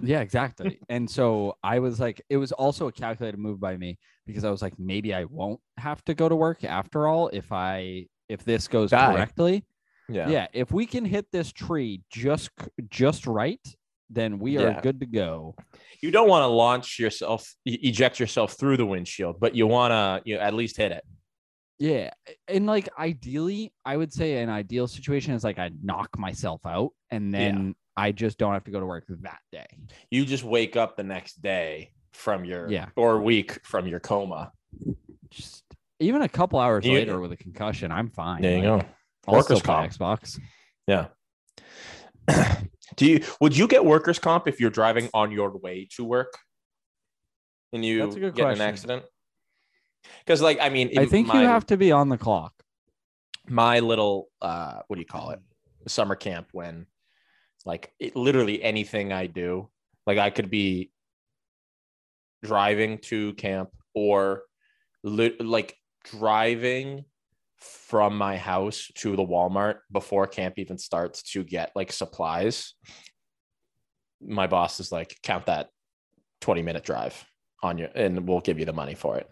[0.02, 0.78] Yeah, exactly.
[0.88, 4.50] and so I was like, it was also a calculated move by me because I
[4.50, 8.44] was like, maybe I won't have to go to work after all if I if
[8.44, 9.12] this goes Die.
[9.12, 9.64] correctly.
[10.10, 10.28] Yeah.
[10.28, 10.46] Yeah.
[10.52, 12.50] if we can hit this tree just
[12.90, 13.60] just right,
[14.10, 14.80] then we are Yeah.
[14.82, 15.54] good to go.
[16.02, 20.22] You don't want to launch yourself, eject yourself through the windshield, but you want to
[20.28, 21.04] you know, at least hit it.
[21.78, 22.10] Yeah,
[22.48, 26.90] and like ideally, I would say an ideal situation is like I knock myself out
[27.10, 27.38] and Yeah.
[27.38, 29.66] then I just don't have to go to work that day.
[30.10, 32.88] You just wake up the next day from your Yeah.
[32.96, 34.52] or week from your coma.
[35.30, 35.62] Just
[36.00, 38.42] even a couple hours You- later with a concussion, I'm fine.
[38.42, 38.88] There you Like, go.
[39.28, 39.92] I'll Workers' comp.
[39.92, 40.40] Xbox.
[40.88, 41.08] Yeah.
[42.96, 46.32] Do you would you get workers comp if you're driving on your way to work
[47.72, 48.62] and you That's a good get question.
[48.62, 49.04] an accident?
[50.24, 52.52] Because like I mean, I think my, you have to be on the clock.
[53.48, 55.40] my little uh what do you call it
[55.86, 56.86] summer camp when
[57.64, 59.70] like it, literally anything I do
[60.06, 60.90] like I could be
[62.42, 64.42] driving to camp or
[65.02, 67.04] li- like driving
[67.56, 72.74] from my house to the Walmart before camp even starts to get like supplies.
[74.20, 75.68] My boss is like, count that
[76.40, 77.24] 20 minute drive
[77.62, 79.28] on your, and we'll give you the money for it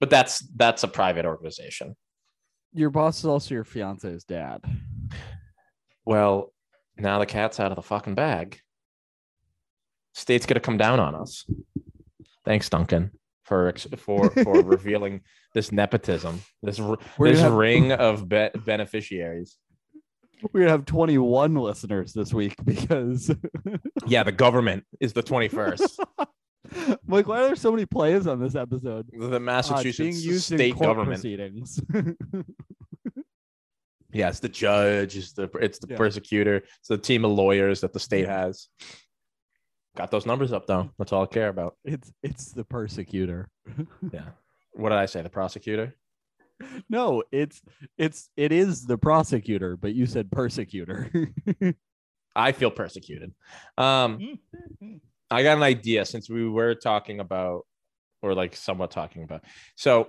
[0.00, 1.96] but that's that's a private organization.
[2.72, 4.62] Your boss is also your fiance's dad.
[6.04, 6.52] Well,
[6.96, 8.60] now the cat's out of the fucking bag.
[10.14, 11.44] State's gonna come down on us.
[12.44, 13.10] Thanks, Duncan,
[13.44, 15.22] for for for revealing
[15.54, 16.96] this nepotism, this We're
[17.30, 17.52] this have...
[17.52, 19.56] ring of be- beneficiaries.
[20.52, 23.34] We're gonna have 21 listeners this week because
[24.06, 25.98] yeah, the government is the 21st.
[27.08, 29.06] Like, why are there so many plays on this episode?
[29.12, 31.80] The uh, Massachusetts uh, being used state in court government proceedings.
[34.12, 35.96] yeah, it's the judge, it's the it's the yeah.
[35.96, 38.68] persecutor, it's the team of lawyers that the state has.
[39.96, 40.90] Got those numbers up though.
[40.98, 41.76] That's all I care about.
[41.84, 43.48] It's it's the persecutor.
[44.12, 44.28] yeah.
[44.72, 45.22] What did I say?
[45.22, 45.94] The prosecutor?
[46.88, 47.62] No, it's
[47.96, 51.10] it's it is the prosecutor, but you said persecutor.
[52.36, 53.32] I feel persecuted.
[53.78, 54.38] Um
[54.82, 55.00] mm.
[55.30, 57.66] I got an idea since we were talking about,
[58.22, 59.44] or like somewhat talking about.
[59.74, 60.08] So,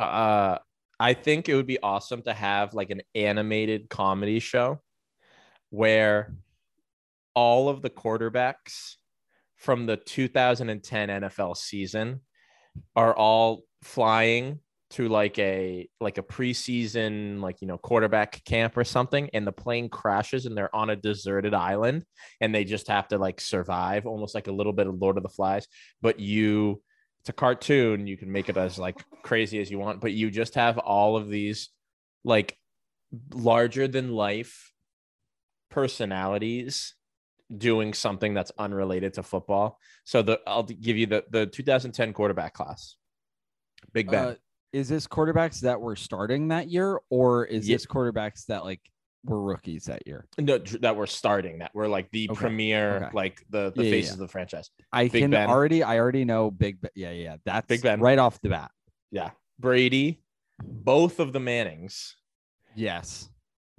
[0.00, 0.58] uh,
[0.98, 4.80] I think it would be awesome to have like an animated comedy show
[5.70, 6.34] where
[7.34, 8.94] all of the quarterbacks
[9.56, 12.20] from the 2010 NFL season
[12.94, 18.84] are all flying to like a like a preseason like you know quarterback camp or
[18.84, 22.04] something and the plane crashes and they're on a deserted island
[22.40, 25.22] and they just have to like survive almost like a little bit of lord of
[25.22, 25.66] the flies.
[26.00, 26.82] But you
[27.20, 30.30] it's a cartoon you can make it as like crazy as you want but you
[30.30, 31.70] just have all of these
[32.24, 32.56] like
[33.34, 34.72] larger than life
[35.70, 36.94] personalities
[37.54, 39.78] doing something that's unrelated to football.
[40.04, 42.96] So the i'll give you the the 2010 quarterback class.
[43.92, 44.24] Big ben.
[44.24, 44.34] Uh,
[44.76, 48.80] is this quarterbacks that were starting that year, or is Ye- this quarterbacks that like
[49.24, 50.26] were rookies that year?
[50.38, 53.08] no, that we're starting that we're like the Okay, premier okay.
[53.14, 54.12] like the the Yeah, yeah, faces yeah.
[54.14, 55.48] of the franchise I Big can Ben.
[55.48, 56.90] already, I already know Big Ben.
[56.94, 58.00] Yeah, yeah, that's Big Ben.
[58.00, 58.70] right off the bat.
[59.10, 60.20] yeah brady
[60.62, 62.14] both of the mannings
[62.74, 63.30] Yes,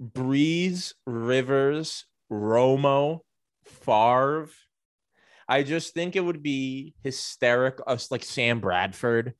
[0.02, 3.20] Brees rivers romo
[3.64, 4.48] Favre.
[5.48, 9.34] i just think it would be hysterical us like sam bradford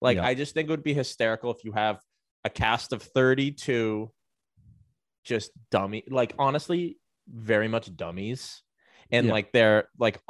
[0.00, 0.26] like Yeah.
[0.26, 2.00] i just think it would be hysterical if you have
[2.44, 4.10] a cast of 32
[5.24, 8.62] just dummy like honestly very much dummies
[9.10, 9.32] and Yeah.
[9.32, 10.20] like they're like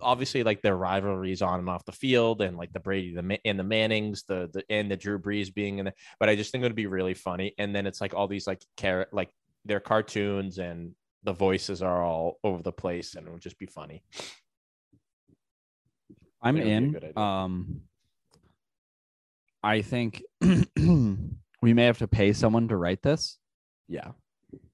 [0.00, 3.58] obviously like their rivalries on and off the field and like the Brady the and
[3.58, 6.62] the Mannings the the and the Drew Brees being in it but I just think
[6.62, 9.30] it would be really funny and then it's like all these like carrot like
[9.64, 13.66] their cartoons and the voices are all over the place and it would just be
[13.66, 14.02] funny
[16.42, 17.18] I'm It would be a in.
[17.18, 17.80] Um,
[19.62, 23.38] I think we may have to pay someone to write this
[23.88, 24.12] yeah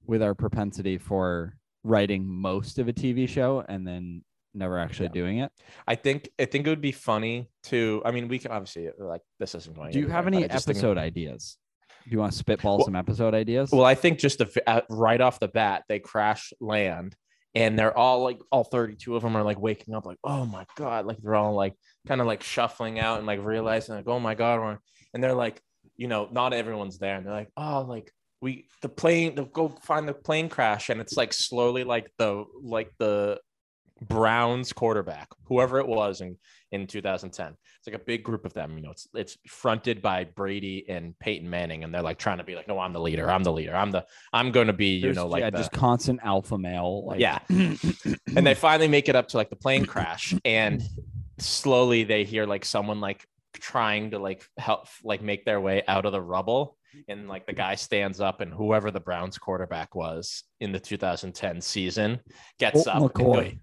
[0.05, 5.13] with our propensity for writing most of a TV show and then never actually Yeah.
[5.13, 5.51] doing it.
[5.87, 9.21] I think I think it would be funny to I mean we can obviously like
[9.39, 11.57] this isn't going Do you have any just think- episode ideas?
[12.05, 13.71] Do you want to spitball Well- some episode ideas?
[13.71, 17.15] Well, I think just the, uh, right off the bat, they crash land
[17.55, 20.65] and they're all like, all 32 of them are like waking up, like, oh my
[20.75, 21.05] God.
[21.05, 21.73] Like they're all like
[22.07, 24.59] kind of like shuffling out and like realizing, like, oh my God.
[24.59, 24.79] we're-"
[25.13, 25.61] And they're like,
[25.95, 27.15] you know, not everyone's there.
[27.15, 28.11] And they're like, oh, like,
[28.41, 30.89] we, the plane, they'll go find the plane crash.
[30.89, 33.39] And it's like slowly like the, like the,
[34.01, 36.37] Browns quarterback, whoever it was in,
[36.73, 37.55] in 2010.
[37.77, 38.75] It's like a big group of them.
[38.77, 42.43] You know, it's it's fronted by Brady and Peyton Manning, and they're like trying to
[42.43, 43.29] be like, no, I'm the leader.
[43.29, 43.75] I'm the leader.
[43.75, 46.57] I'm the I'm going to be, you There's- know, like yeah, the, just constant alpha
[46.57, 47.05] male.
[47.05, 47.39] Like, yeah.
[47.49, 50.81] and they finally make it up to like the plane crash, and
[51.37, 56.05] slowly they hear like someone like trying to like help like make their way out
[56.05, 56.75] of the rubble.
[57.07, 61.59] And like the guy stands up, and whoever the Browns quarterback was in the 2010
[61.61, 62.19] season
[62.59, 63.13] gets Colt up.
[63.13, 63.59] McCoy.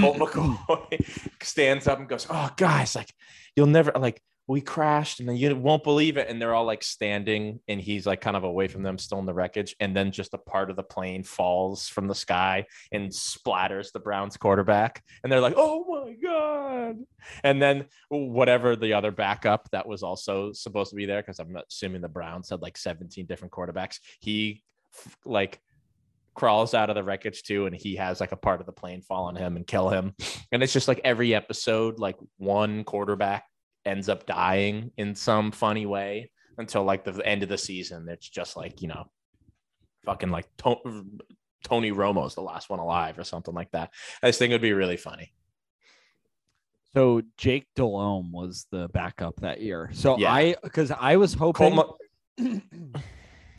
[0.00, 3.12] Colt McCoy stands up and goes, "Oh, guys, like
[3.56, 6.82] you'll never like we crashed and then you won't believe it." And they're all like
[6.82, 9.74] standing, and he's like kind of away from them, still in the wreckage.
[9.80, 14.00] And then just a part of the plane falls from the sky and splatters the
[14.00, 16.98] Browns quarterback, and they're like, "Oh my god!"
[17.44, 21.56] And then whatever the other backup that was also supposed to be there, because I'm
[21.56, 23.98] assuming the Browns had like 17 different quarterbacks.
[24.20, 24.62] He
[25.24, 25.60] like
[26.34, 29.02] crawls out of the wreckage too and he has like a part of the plane
[29.02, 30.14] fall on him and kill him
[30.50, 33.44] and it's just like every episode like one quarterback
[33.84, 38.28] ends up dying in some funny way until like the end of the season it's
[38.28, 39.04] just like you know
[40.06, 41.04] fucking like to-
[41.64, 43.90] tony romo's the last one alive or something like that
[44.22, 45.32] i just think it would be really funny
[46.94, 49.88] So Jake Delhomme was the backup that year.
[49.94, 50.30] So Yeah.
[50.30, 51.98] I because I was hoping Colt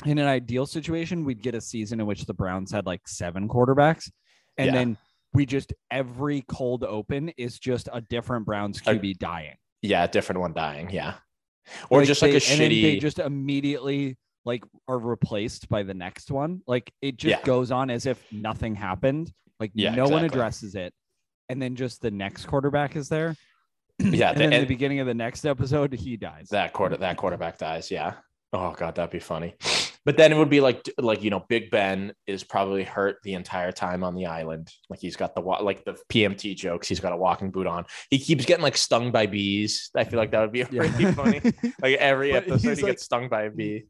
[0.06, 3.48] in an ideal situation we'd get a season in which the Browns had like seven
[3.48, 4.10] quarterbacks,
[4.58, 4.72] and Yeah.
[4.74, 4.98] then
[5.34, 10.08] we just every cold open is just a different Browns A- QB dying, yeah a
[10.08, 11.16] different one dying yeah
[11.90, 15.94] or just like they- a and then they just immediately like are replaced by the
[15.94, 16.62] next one.
[16.68, 17.46] Like it just Yeah.
[17.46, 19.32] goes on as if nothing happened.
[19.60, 20.94] Like Yeah, no one addresses it,
[21.48, 23.38] and then just the next quarterback is there.
[24.00, 26.50] yeah and the- then at the beginning of the next episode, he dies.
[26.50, 28.16] that quarter that quarterback dies yeah
[28.52, 29.54] oh god that'd be funny
[30.06, 33.36] But then it would be like like you know, Big Ben is probably hurt the
[33.36, 34.70] entire time on the island.
[34.90, 36.88] Like he's got the like the PMT jokes.
[36.90, 37.86] He's got a walking boot on.
[38.10, 39.92] He keeps getting like stung by bees.
[39.96, 41.42] I feel like that would be really funny.
[41.82, 43.86] Like every episode, he like- gets stung by a bee.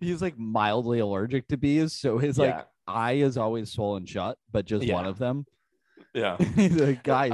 [0.00, 4.66] He's like mildly allergic to bees, so his like eye is always swollen shut, but
[4.66, 5.46] just one of them.
[6.12, 6.36] Yeah.
[6.56, 7.32] He's like, guys,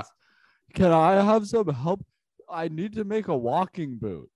[0.74, 2.04] can I have some help?
[2.48, 4.30] I need to make a walking boot.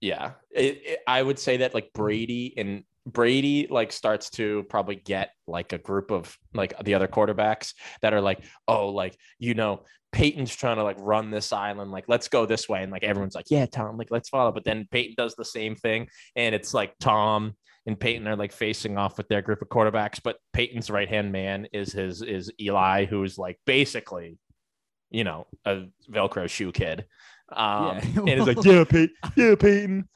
[0.00, 4.96] Yeah, it, it- I would say that like Brady and Brady like starts to probably
[4.96, 9.54] get like a group of like the other quarterbacks that are like, oh, like you
[9.54, 13.04] know, Peyton's trying to like run this island, like let's go this way, and like
[13.04, 14.52] everyone's like, yeah, Tom, like let's follow.
[14.52, 17.54] But then Peyton does the same thing, and it's like Tom
[17.86, 21.32] and Peyton are like facing off with their group of quarterbacks, but Peyton's right hand
[21.32, 24.38] man is his is Eli, who's like basically,
[25.10, 27.04] you know, a Velcro shoe kid.
[27.52, 28.00] Um, Yeah.
[28.20, 30.08] and it's like, yeah, Peyton, yeah, Peyton.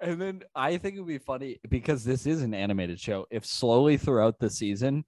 [0.00, 3.26] And then I think it would be funny because this is an animated show.
[3.30, 5.04] If slowly throughout the season,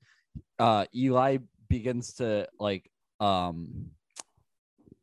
[0.58, 3.90] uh, Eli begins to like um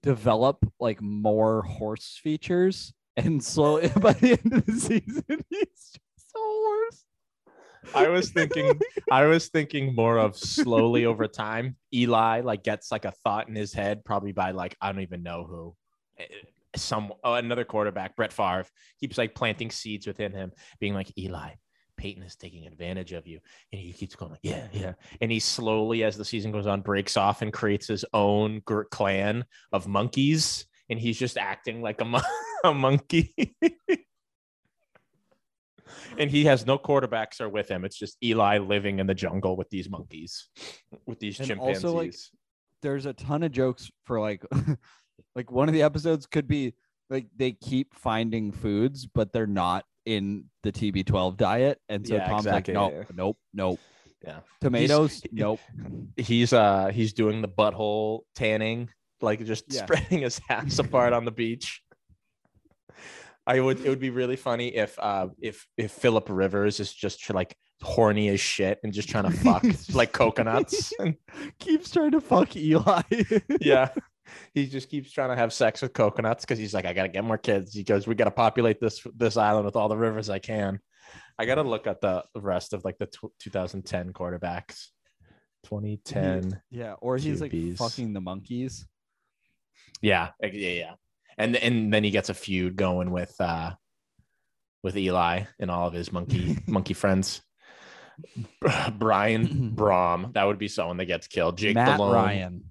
[0.01, 6.35] develop like more horse features, and slowly by the end of the season, he's just
[6.35, 7.05] a horse.
[7.93, 8.79] I was thinking,
[9.11, 11.75] I was thinking more of slowly over time.
[11.93, 15.21] Eli like gets like a thought in his head, probably by like I don't even
[15.21, 15.75] know who,
[16.79, 18.65] some oh, another quarterback, Brett Favre,
[18.99, 21.51] keeps like planting seeds within him, being like Eli.
[21.97, 23.39] Peyton is taking advantage of you,
[23.71, 24.93] and he keeps going like, yeah, yeah.
[25.21, 28.61] And he slowly, as the season goes on, breaks off and creates his own
[28.91, 32.21] clan of monkeys, and he's just acting like a, mon-
[32.63, 33.55] a monkey.
[36.17, 37.85] and he has no quarterbacks are with him.
[37.85, 40.47] It's just Eli living in the jungle with these monkeys,
[41.05, 41.83] with these And chimpanzees.
[41.85, 42.15] also, like,
[42.81, 44.43] There's a ton of jokes for like,
[45.35, 46.73] like one of the episodes could be
[47.09, 52.27] like they keep finding foods, but they're not in the TB12 diet, and so Yeah,
[52.27, 52.73] Tom's exactly.
[52.73, 53.79] like, nope, nope, nope.
[54.23, 54.39] Yeah.
[54.61, 55.59] Tomatoes, nope.
[56.17, 58.89] he's uh he's doing the butthole tanning,
[59.21, 59.83] like just Yeah.
[59.83, 61.81] spreading his ass apart on the beach.
[63.47, 67.31] I would it would be really funny if uh if if Philip Rivers is just
[67.31, 70.91] like horny as shit and just trying to fuck like coconuts.
[70.99, 71.15] And,
[71.59, 73.01] Keeps trying to fuck Eli.
[73.61, 73.89] yeah.
[74.53, 77.23] He just keeps trying to have sex with coconuts because he's like, I gotta get
[77.23, 77.73] more kids.
[77.73, 80.79] He goes, We gotta populate this this island with all the rivers I can.
[81.37, 84.87] I gotta look at the rest of like the tw 2010 quarterbacks.
[85.65, 86.61] 2010.
[86.69, 88.85] yeah, or he's like fucking the monkeys.
[90.01, 90.93] Yeah, yeah, yeah.
[91.37, 93.73] And and then he gets a feud going with uh
[94.83, 97.41] with Eli and all of his monkey monkey friends.
[98.97, 101.57] Brian Brohm, that would be someone that gets killed.
[101.57, 102.63] Jake Matt Ryan,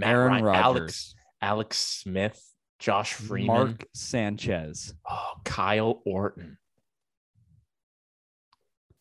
[0.00, 6.58] Matt Aaron Ryan, Rodgers, Alex Alex Smith, Josh Freeman, Mark Sanchez, oh, Kyle Orton,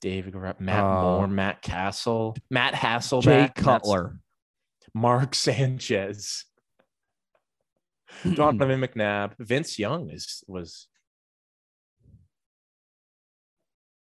[0.01, 4.19] David Matt Uh, Moore, Matt Cassel, Matt Hasselbeck, Jay Cutler.
[4.93, 6.45] Mark Sanchez.
[8.33, 10.87] Donovan McNabb, Vince Young is was.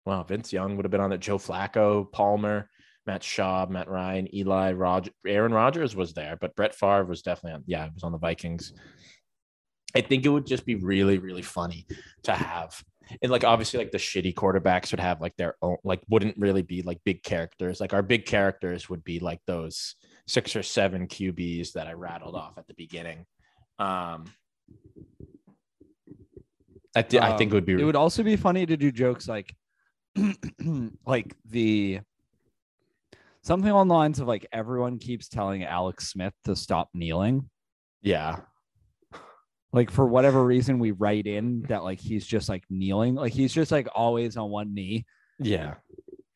[0.05, 1.19] Wow, Vince Young would have been on it.
[1.19, 2.69] Joe Flacco, Palmer,
[3.08, 7.54] Matt Schaub, Matt Ryan, Eli, Roger, Aaron Rodgers was there, but Brett Favre was definitely
[7.56, 7.63] on.
[7.68, 8.74] Yeah, he was on the Vikings.
[9.96, 11.86] I think it would just be really, really funny
[12.24, 12.84] to have,
[13.22, 16.63] and like obviously, like the shitty quarterbacks would have like their own, like wouldn't really
[16.63, 17.80] be like big characters.
[17.80, 19.96] Like our big characters would be like those
[20.28, 23.26] six or seven QBs that I rattled off at the beginning.
[23.80, 24.26] Um,
[26.96, 27.74] I, thi- I think it would be.
[27.76, 29.54] Um, It would also be funny to do jokes like,
[31.06, 32.00] like the
[33.45, 37.49] something on the lines of like everyone keeps telling Alex Smith to stop kneeling.
[38.01, 38.39] yeah,
[39.71, 43.53] Like for whatever reason, we write in that like he's just like kneeling, like he's
[43.53, 45.05] just like always on one knee,
[45.39, 45.75] yeah.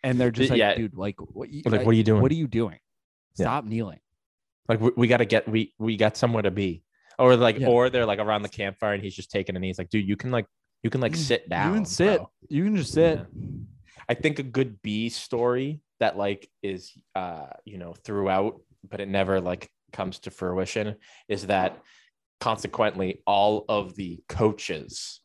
[0.04, 0.76] and they're just like, Yeah.
[0.76, 1.50] dude, like what?
[1.50, 2.22] You, Like, what are you doing?
[2.22, 2.80] What are you doing?
[3.38, 3.45] Yeah.
[3.45, 4.00] Stop kneeling.
[4.67, 6.84] Like we, we got to get we we got somewhere to be,
[7.17, 7.67] or like Yeah.
[7.69, 9.67] or they're like around the campfire and he's just taking a knee.
[9.67, 10.46] He's like, dude, you can like
[10.84, 11.17] you can like mm.
[11.17, 11.69] sit down.
[11.69, 12.17] you can sit.
[12.17, 13.25] bro." You can just sit.
[14.08, 19.08] I think a good B story that like is uh you know throughout, but it
[19.08, 20.95] never like comes to fruition
[21.27, 21.77] is that
[22.39, 25.19] consequently all of the coaches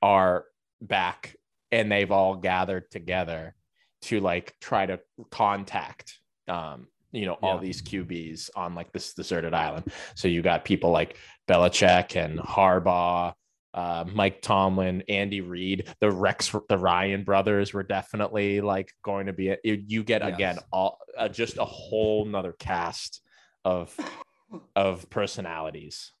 [0.00, 0.44] are
[0.80, 1.36] back
[1.70, 3.54] and they've all gathered together
[4.02, 4.98] to like try to
[5.30, 6.18] contact
[6.48, 7.60] um you know all Yeah.
[7.60, 9.92] these QBs on like this deserted island.
[10.14, 13.34] So you got people like Belichick and Harbaugh,
[13.74, 19.32] uh, Mike Tomlin, Andy Reid, the Rex, the Ryan brothers were definitely like going to
[19.32, 19.50] be.
[19.50, 23.22] A, you get again all uh, just a whole nother cast
[23.64, 23.96] of
[24.76, 26.12] of personalities.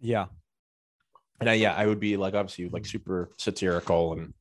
[0.00, 0.26] Yeah.
[1.40, 4.34] And I, yeah, I would be like obviously like super satirical and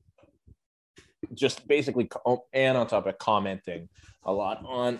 [1.33, 3.87] just basically co- and on top of commenting
[4.25, 4.99] a lot on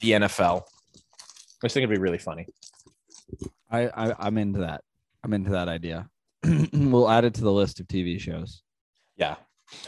[0.00, 0.62] the NFL.
[0.94, 2.46] I just think it'd be really funny.
[3.72, 4.82] I, I I'm into that.
[5.24, 6.08] I'm into that idea.
[6.72, 8.62] we'll add it to the list of TV shows.
[9.16, 9.36] Yeah,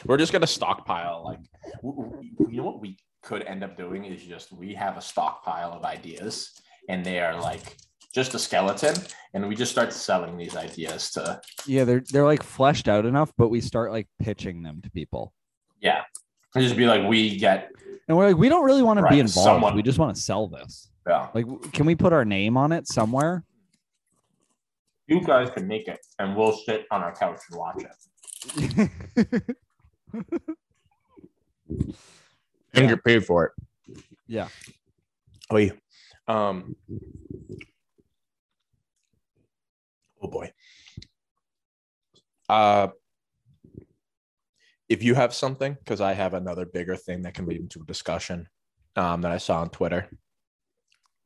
[0.07, 1.23] we're just gonna stockpile.
[1.25, 1.39] Like,
[1.83, 5.85] you know what we could end up doing is just we have a stockpile of
[5.85, 6.53] ideas,
[6.89, 7.77] and they are like
[8.15, 8.95] just a skeleton,
[9.35, 13.33] and we just start selling these ideas to Yeah, they're they're like fleshed out enough,
[13.37, 15.33] but we start like pitching them to people.
[15.81, 16.03] yeah,
[16.55, 17.71] and just be like, we get
[18.09, 19.45] And we're like, we don't really want to be involved.
[19.47, 20.91] someone- We just want to sell this.
[21.09, 21.29] yeah.
[21.35, 23.43] Like, can we put our name on it somewhere?
[25.07, 27.83] You guys can make it, and we'll sit on our couch and watch
[28.57, 29.51] it.
[32.75, 33.53] and get paid for it.
[34.27, 34.49] Yeah.
[35.51, 35.73] Oh, yeah.
[36.27, 36.75] Um.
[40.23, 40.51] Oh boy.
[42.49, 42.89] Uh,
[44.89, 47.85] if you have something, because I have another bigger thing that can lead into a
[47.85, 48.49] discussion,
[48.97, 50.09] um, that I saw on Twitter.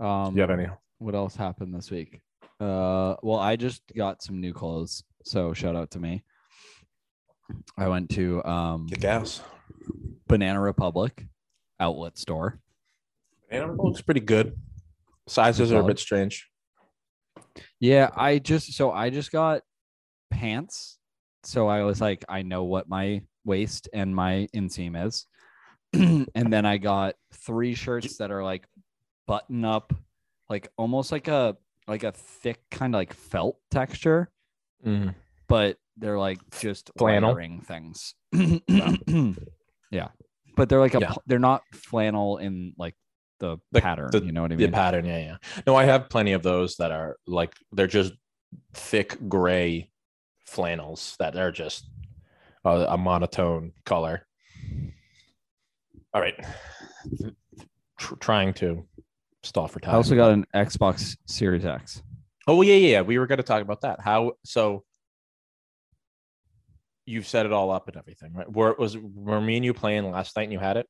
[0.00, 0.66] um, Do you have any?
[0.98, 2.20] what else happened this week?
[2.60, 6.24] Uh, well, I just got some new clothes, so shout out to me.
[7.76, 9.40] I went to um Get gas.
[10.26, 11.26] Banana Republic
[11.80, 12.60] outlet store.
[13.50, 14.56] It looks pretty good.
[15.26, 16.48] Sizes are a bit strange.
[17.80, 19.62] Yeah, I just so I just got
[20.30, 20.98] pants.
[21.44, 25.26] So I was like, I know what my waist and my inseam is.
[25.92, 28.66] and then I got three shirts that are like
[29.26, 29.94] button up,
[30.50, 31.56] like almost like a
[31.88, 34.30] like a thick kind of like felt texture,
[34.84, 35.10] mm-hmm.
[35.48, 37.32] but they're like just Flannel?
[37.34, 38.14] layering things.
[39.90, 40.08] yeah.
[40.56, 41.14] But they're like a Yeah.
[41.26, 42.94] they're not flannel in like
[43.40, 44.70] the, The- pattern, the- you know what I mean?
[44.70, 45.36] The pattern, yeah, yeah.
[45.66, 48.12] No, I have plenty of those that are like they're just
[48.74, 49.90] thick gray
[50.46, 51.88] flannels that are just
[52.64, 54.26] a, a monotone color.
[56.14, 56.34] All right,
[57.98, 58.86] Tr- trying to
[59.42, 59.94] stall for time.
[59.94, 62.02] I also got an Xbox Series X.
[62.46, 63.00] Oh yeah, yeah, yeah.
[63.02, 64.00] We were going to talk about that.
[64.00, 64.84] How so?
[67.06, 68.50] You've set it all up and everything, right?
[68.52, 70.86] Were was were me and you playing last night and you had it?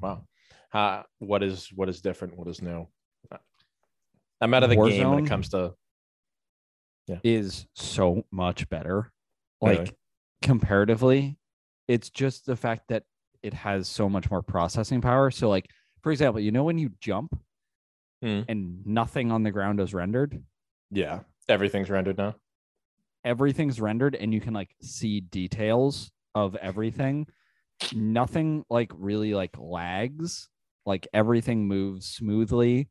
[0.00, 0.24] Wow.
[0.72, 2.36] Uh, what is what is different?
[2.38, 2.86] What is new?
[4.40, 5.74] I'm out of the game when it comes to
[7.06, 7.18] Yeah.
[7.24, 9.12] is so much better.
[9.60, 9.78] Really?
[9.78, 9.96] Like
[10.42, 11.36] comparatively,
[11.88, 13.02] it's just the fact that
[13.42, 15.30] it has so much more processing power.
[15.30, 15.66] So, like
[16.02, 17.38] for example, you know when you jump
[18.22, 18.42] Hmm.
[18.48, 20.42] and nothing on the ground is rendered,
[20.90, 22.34] yeah, everything's rendered now.
[23.24, 27.26] everything's rendered, and you can like see details of everything.
[27.92, 30.48] Nothing like really like lags.
[30.86, 32.88] Like everything moves smoothly.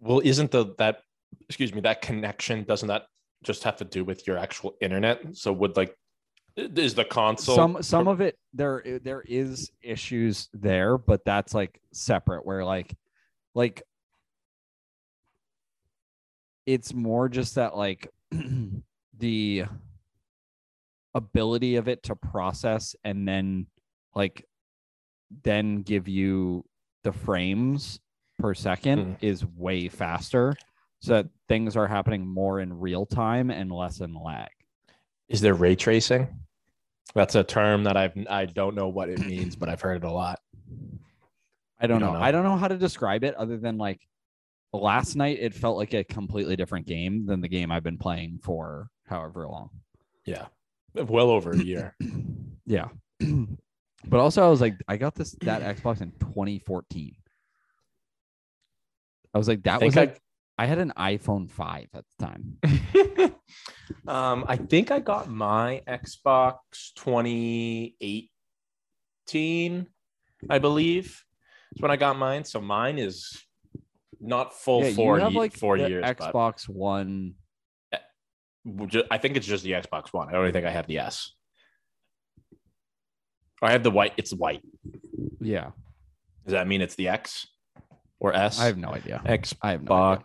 [0.00, 1.00] Well, isn't the that
[1.48, 3.06] excuse me that connection doesn't that
[3.42, 5.36] just have to do with your actual internet?
[5.36, 5.96] So would like
[6.58, 11.80] is the console some some of it there there is issues there but that's like
[11.92, 12.94] separate where like
[13.54, 13.82] like
[16.66, 18.08] it's more just that like
[19.18, 19.64] the
[21.14, 23.66] ability of it to process and then
[24.14, 24.44] like
[25.44, 26.64] then give you
[27.04, 28.00] the frames
[28.38, 29.16] per second Mhm.
[29.22, 30.54] is way faster
[31.00, 34.48] so that things are happening more in real time and less in lag
[35.28, 36.26] is there ray tracing?
[37.14, 40.06] That's a term that I've I don't know what it means, but I've heard it
[40.06, 40.40] a lot.
[41.80, 42.06] I don't know.
[42.06, 42.20] don't know?
[42.20, 44.00] I don't know how to describe it other than like
[44.72, 48.40] last night it felt like a completely different game than the game I've been playing
[48.42, 49.70] for however long.
[50.24, 50.46] Yeah,
[50.94, 51.96] well over a year.
[52.70, 52.88] Yeah.
[53.20, 57.16] but also I was like I got this that Xbox in 2014.
[59.32, 60.18] I was like that was like I
[60.66, 62.58] had an iPhone 5 at the time.
[64.08, 66.56] um, I think I got my Xbox
[66.96, 69.86] 2018,
[70.50, 71.24] I believe.
[71.74, 72.44] Is when I got mine.
[72.44, 73.44] So mine is
[74.20, 76.02] not full yeah, four you have like four years.
[76.02, 77.34] but Xbox One.
[79.10, 80.28] I think it's just the Xbox One.
[80.28, 81.32] I don't even think I have the S.
[83.62, 84.14] I have the white.
[84.16, 84.62] It's white.
[85.40, 85.70] Yeah.
[86.44, 87.46] Does that mean it's the X
[88.20, 88.58] or S?
[88.60, 89.22] I have no idea.
[89.24, 90.24] Xbox I have no idea.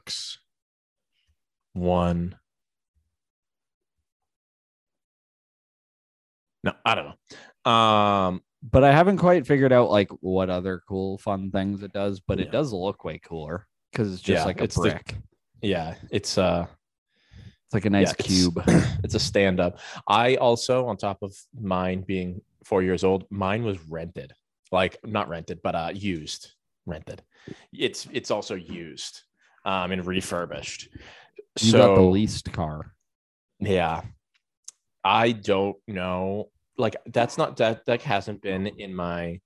[1.74, 2.36] One.
[6.64, 7.06] No, I don't
[7.66, 7.72] know.
[7.72, 12.22] Um, But I haven't quite figured out like what other cool fun things it does,
[12.22, 12.46] but Yeah.
[12.46, 15.18] it does look way cooler because it's just Yeah, like a it's the- brick.
[15.62, 16.66] yeah, it's uh
[17.66, 18.64] It's like a nice yeah, it's- cube.
[19.04, 19.80] It's a stand up.
[20.08, 24.32] I also, on top of mine being four years old, mine was rented.
[24.72, 26.53] Like not rented, but uh used,
[26.86, 27.22] rented.
[27.74, 29.22] It's it's also used
[29.66, 30.90] um and refurbished.
[31.62, 32.94] You so got the leased car.
[33.60, 34.02] Yeah.
[35.04, 36.50] I don't know.
[36.78, 39.40] Like that's not that that hasn't been in my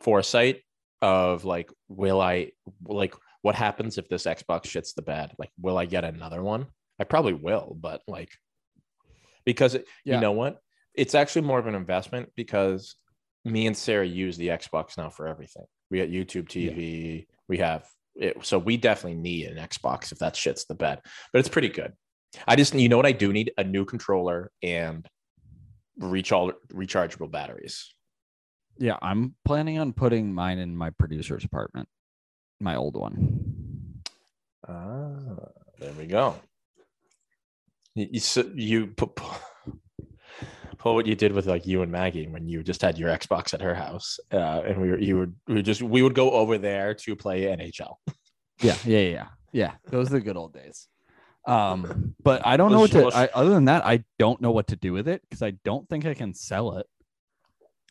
[0.00, 0.62] foresight
[1.02, 2.52] of like will I
[2.84, 5.32] like what happens if this Xbox shits the bed?
[5.38, 6.66] Like will I get another one?
[6.98, 8.30] I probably will, but like
[9.44, 10.16] because it, Yeah.
[10.16, 10.58] you know what?
[10.94, 12.96] It's actually more of an investment because
[13.46, 15.64] me and Sarah use the Xbox now for everything.
[15.90, 16.72] We got YouTube Yeah.
[16.72, 17.86] TV, we have
[18.16, 21.00] it, so we definitely need an Xbox if that shits the bed.
[21.32, 21.92] But it's pretty good.
[22.46, 25.06] I just you know what I do need a new controller and
[25.98, 27.92] recharge rechargeable batteries.
[28.78, 31.88] Yeah, I'm planning on putting mine in my producer's apartment,
[32.60, 34.02] my old one.
[34.68, 35.14] Ah,
[35.78, 36.34] there we go.
[37.94, 39.12] You you, you pu-
[40.86, 43.52] pull what you did with like you and Maggie when you just had your Xbox
[43.52, 46.58] at her house, uh, and we were you would we just we would go over
[46.58, 47.94] there to play NHL.
[48.62, 49.26] Yeah, yeah, yeah, yeah.
[49.52, 49.72] yeah.
[49.90, 50.86] Those are the good old days.
[51.44, 53.08] Um, but I don't know what to.
[53.08, 55.88] I, other than that, I don't know what to do with it because I don't
[55.88, 56.86] think I can sell it.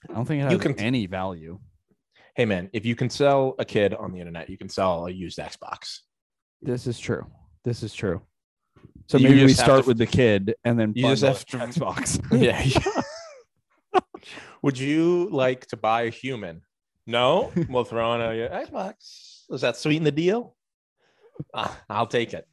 [0.10, 1.60] I don't think it has You can- any value.
[2.36, 5.12] Hey man, if you can sell a kid on the internet, you can sell a
[5.12, 6.00] used Xbox.
[6.62, 7.26] This is true.
[7.64, 8.22] This is true.
[9.08, 12.20] So maybe we start to- with the kid and then You just have to- Xbox.
[12.42, 12.62] Yeah.
[14.64, 16.62] Would you like to buy a human?
[17.08, 19.46] No, we'll throw in a Xbox.
[19.50, 20.56] Does that sweeten the deal?
[21.54, 22.48] Ah, I'll take it.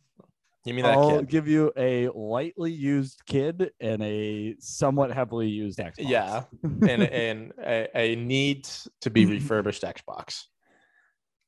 [0.64, 1.28] Give me that I'll kid.
[1.28, 5.94] give you a lightly used kid and a somewhat heavily used Xbox.
[5.98, 8.68] Yeah, and and a, a need
[9.00, 10.42] to be refurbished Xbox.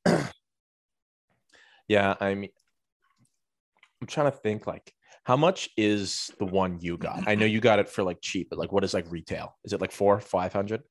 [1.87, 2.49] yeah, I mean,
[4.05, 4.93] I'm trying to think like
[5.23, 7.23] how much is the one you got?
[7.25, 9.57] I know you got it for like cheap, but like what is like retail?
[9.63, 10.83] Is it like four, five hundred?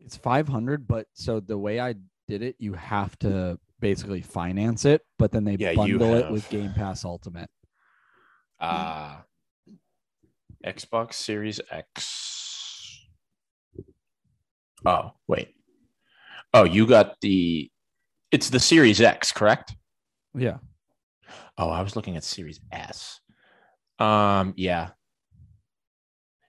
[0.00, 1.94] It's 500, but so the way I
[2.28, 6.46] did it, you have to basically finance it, but then they Yeah, bundle it with
[6.50, 7.48] Game Pass Ultimate.
[8.60, 9.16] Uh
[10.62, 13.06] Xbox Series X.
[14.84, 15.54] Oh, wait.
[16.52, 17.70] Oh, you got the
[18.30, 19.74] it's the Series X, correct?
[20.34, 20.58] Yeah.
[21.60, 23.20] Oh, I was looking at Series S.
[23.98, 24.92] Um, yeah.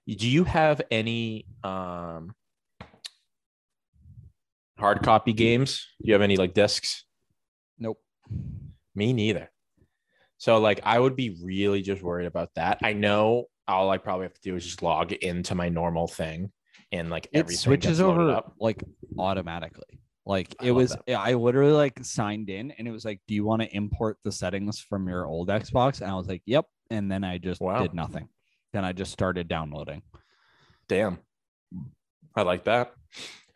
[0.08, 2.34] Do you have any um
[4.80, 5.86] hard copy games?
[6.02, 7.04] Do you have any like discs?
[7.78, 8.00] Nope.
[8.96, 9.52] Me neither.
[10.38, 12.80] So like I would be really just worried about that.
[12.82, 16.54] I know all I probably have to do is just log into my normal thing
[16.94, 18.82] and like It everything switches over like
[19.20, 20.00] automatically.
[20.32, 21.04] Like it was, that.
[21.08, 24.18] Eh, I literally like signed in and it was like, do you want to import
[24.24, 26.00] the settings from your old Xbox?
[26.02, 26.66] And I was like, yep.
[26.90, 27.82] And then I just Wow.
[27.82, 28.30] did nothing.
[28.72, 30.02] Then I just started downloading.
[30.88, 31.20] Damn.
[32.34, 32.94] I like that.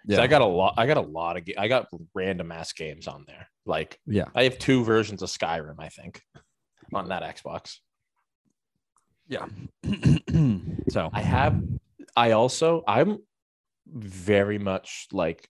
[0.05, 0.21] Yeah.
[0.21, 3.07] I got a lot I got a lot of ga- I got random ass games
[3.07, 3.47] on there.
[3.65, 4.25] Like Yeah.
[4.35, 6.21] I have two versions of Skyrim, I think,
[6.93, 7.77] on that Xbox.
[9.29, 9.45] Yeah.
[10.89, 11.61] so I have
[12.17, 13.19] I also I'm
[13.87, 15.47] very much like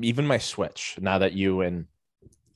[0.00, 1.86] even my Switch now that you and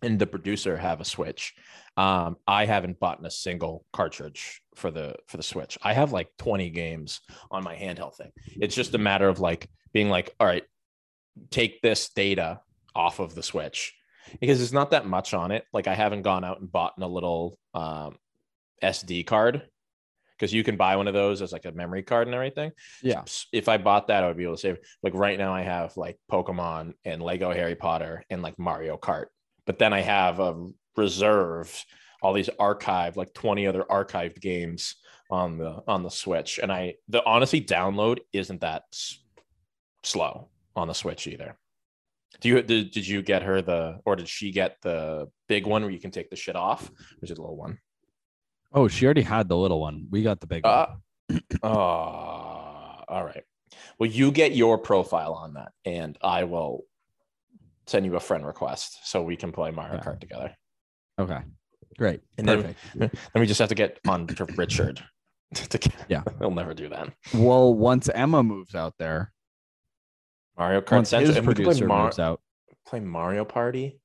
[0.03, 1.55] and the producer have a Switch.
[1.97, 5.79] Um, I haven't bought a single cartridge for the for the Switch.
[5.83, 7.21] I have like 20 games
[7.51, 8.33] on my handheld thing.
[8.47, 10.65] It's just a matter of like being like, all right,
[11.51, 12.61] take this data
[12.95, 13.95] off of the Switch
[14.41, 15.65] because there's not that much on it.
[15.73, 18.17] Like I haven't gone out and bought a little um,
[18.83, 19.63] SD card
[20.39, 22.71] because you can buy one of those as like a memory card and everything.
[23.03, 23.21] yeah.
[23.21, 24.79] S- If I bought that, I would be able to save.
[25.03, 29.27] Like right now, I have like Pokemon and Lego Harry Potter and like Mario Kart.
[29.67, 31.85] But then I have a reserve
[32.23, 34.97] all these archived like 20 other archived games
[35.31, 36.59] on the on the Switch.
[36.63, 39.19] And I the honestly download isn't that s-
[40.03, 41.59] slow on the Switch either.
[42.41, 45.83] Do you did, did you get her the or did she get the big one
[45.83, 46.89] where you can take the shit off?
[46.91, 47.79] Or is it a little one?
[48.77, 50.07] Oh, she already had the little one.
[50.11, 50.87] We got the big one.
[51.63, 53.43] Uh, oh, all right.
[53.99, 56.85] Well, you get your profile on that, and I will
[57.89, 59.99] send you a friend request so we can play Mario.
[60.01, 60.55] Kart together.
[61.19, 61.41] Okay.
[61.99, 62.21] Great.
[62.39, 63.17] And then- Perfect.
[63.35, 65.03] Then we just have to get on to Richard.
[65.55, 66.23] to get, Yeah.
[66.39, 67.13] he'll never do that.
[67.35, 69.33] well, once Emma moves out there,
[70.57, 72.41] Mario Kart once Central, his producer Mar- moves out.
[72.87, 73.99] play Mario Party.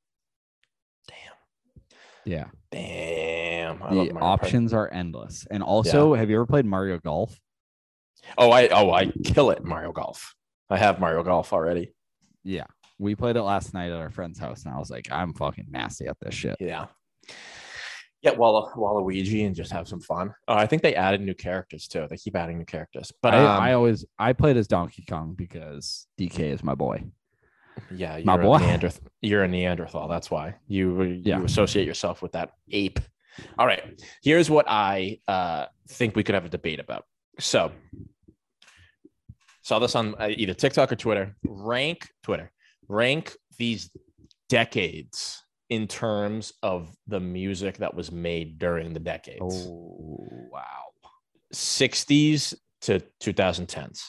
[1.07, 1.85] Damn.
[2.25, 2.45] Yeah.
[2.71, 2.81] Damn,
[3.81, 4.25] I love The Party.
[4.25, 5.45] options are endless.
[5.51, 7.39] And also, have you ever played Mario Golf?
[8.37, 10.35] Oh, I oh I kill it Mario Golf.
[10.69, 11.93] I have Mario Golf already.
[12.43, 12.65] Yeah.
[12.99, 15.65] We played it last night at our friend's house, and I was like, I'm fucking
[15.69, 16.55] nasty at this shit.
[16.59, 16.85] Yeah.
[18.21, 20.31] Yeah, Walla, Waluigi and just have some fun.
[20.47, 22.05] Oh, I think they added new characters too.
[22.07, 23.11] They keep adding new characters.
[23.23, 27.03] But I, um, I always I played as Donkey Kong because DK is my boy.
[27.89, 28.57] yeah, you're my a boy.
[28.59, 29.07] Neanderthal.
[29.21, 30.07] You're a Neanderthal.
[30.07, 31.41] That's why you you Yeah.
[31.43, 32.99] associate yourself with that ape.
[33.57, 34.01] All right.
[34.23, 37.05] Here's what I uh, think we could have a debate about.
[37.39, 37.71] So,
[39.61, 41.35] saw this on uh, either TikTok or Twitter.
[41.43, 42.51] Rank Twitter.
[42.87, 43.89] Rank these
[44.49, 49.67] decades in terms of the music that was made during the decades.
[49.67, 50.91] Oh wow.
[51.53, 54.01] 60s to 2010s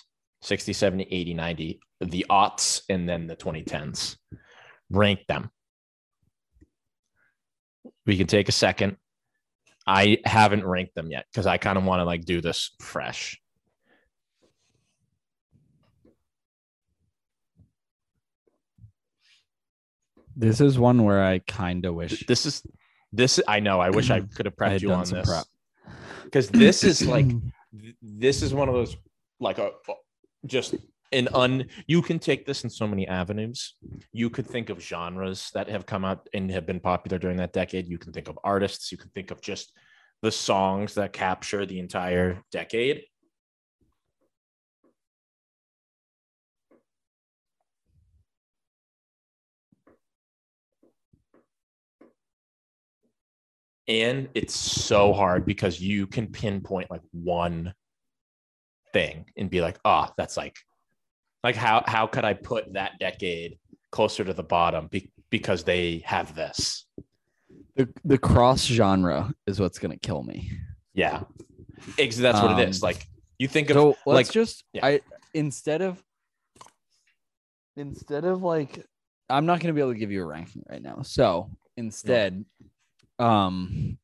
[0.42, 4.16] 60 70 80 90 the aughts and then the 2010s
[4.90, 5.50] rank them
[8.06, 8.96] we can take a second
[9.86, 13.38] i haven't ranked them yet because i kind of want to like do this fresh.
[20.34, 22.62] This is one where I kind of wish this is
[23.12, 25.44] this i know i wish i could have prepped you on this.
[26.24, 27.26] because this is like
[28.02, 28.96] this is one of those
[29.40, 29.70] like a
[30.46, 30.74] just
[31.12, 33.74] an un you can take this in so many avenues.
[34.12, 37.52] You could think of genres that have come out and have been popular during that
[37.52, 37.88] decade.
[37.88, 38.90] You can think of artists.
[38.92, 39.72] You can think of just
[40.22, 43.04] the songs that capture the entire decade.
[53.88, 57.74] And it's so hard because you can pinpoint like one
[58.92, 60.56] thing and be like oh that's like
[61.44, 63.58] like how how could i put that decade
[63.90, 66.86] closer to the bottom be, because they have this
[67.76, 70.50] the the cross genre is what's gonna kill me.
[70.94, 71.22] yeah
[71.98, 73.06] Ex- that's what it is Um, like
[73.38, 74.86] you think of So let's like just yeah.
[74.86, 75.00] I
[75.34, 76.02] instead of
[77.76, 78.84] instead of like
[79.28, 81.02] I'm not gonna be able to give you a ranking right now.
[81.02, 82.44] So instead,
[83.18, 83.98] um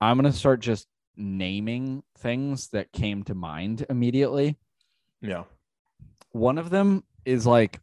[0.00, 4.56] I'm gonna start just naming things that came to mind immediately.
[5.20, 5.44] yeah
[6.34, 7.80] One of them is like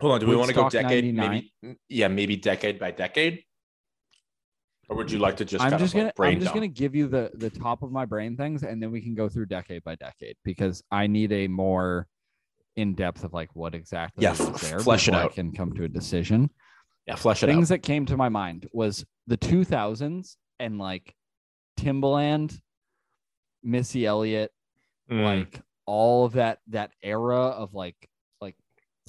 [0.00, 1.50] hold on do we want to go decade 99.
[1.62, 3.42] maybe yeah maybe decade by decade
[4.88, 6.46] or would you like to just I'm kind just of gonna like brain I'm just
[6.46, 6.56] dump?
[6.56, 9.28] gonna give you the the top of my brain things and then we can go
[9.28, 12.06] through decade by decade because I need a more
[12.76, 15.32] in depth of like what exactly Yeah, f- there flesh it out.
[15.32, 16.48] I can come to a decision.
[17.06, 20.78] yeah flesh it Things out Things that came to my mind was the 2000s and
[20.78, 21.14] like
[21.78, 22.60] Timbaland,
[23.62, 24.52] Missy Elliott,
[25.10, 25.24] Mm.
[25.24, 27.96] like all of that that era of like
[28.40, 28.56] like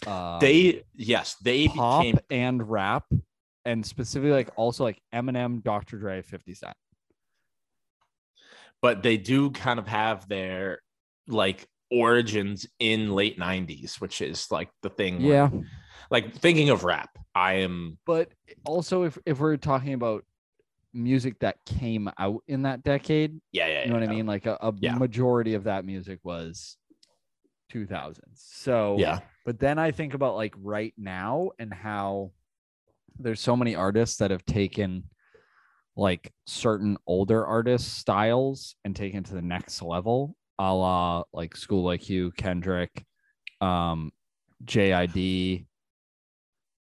[0.06, 3.06] uh they yes they pop became and rap
[3.66, 5.98] and specifically like also like Eminem, Dr.
[5.98, 6.74] Dre, 50 Cent.
[8.82, 10.80] but they do kind of have their
[11.28, 15.50] like origins in late 90s which is like the thing where- Yeah.
[16.12, 18.30] like thinking of rap i am But
[18.66, 20.24] also if if we're talking about
[20.94, 24.26] music that came out in that decade, yeah yeah you know what I mean?
[24.26, 24.96] Like a, a Yeah.
[24.96, 26.78] majority of that music was
[27.72, 28.20] 2000s.
[28.36, 32.32] So yeah but then I think about like right now and how
[33.20, 35.04] there's so many artists that have taken
[35.96, 41.98] like certain older artists' styles and taken to the next level, a la like Schoolboy
[41.98, 43.06] Q, Kendrick,
[43.62, 44.12] um,
[44.66, 45.66] JID.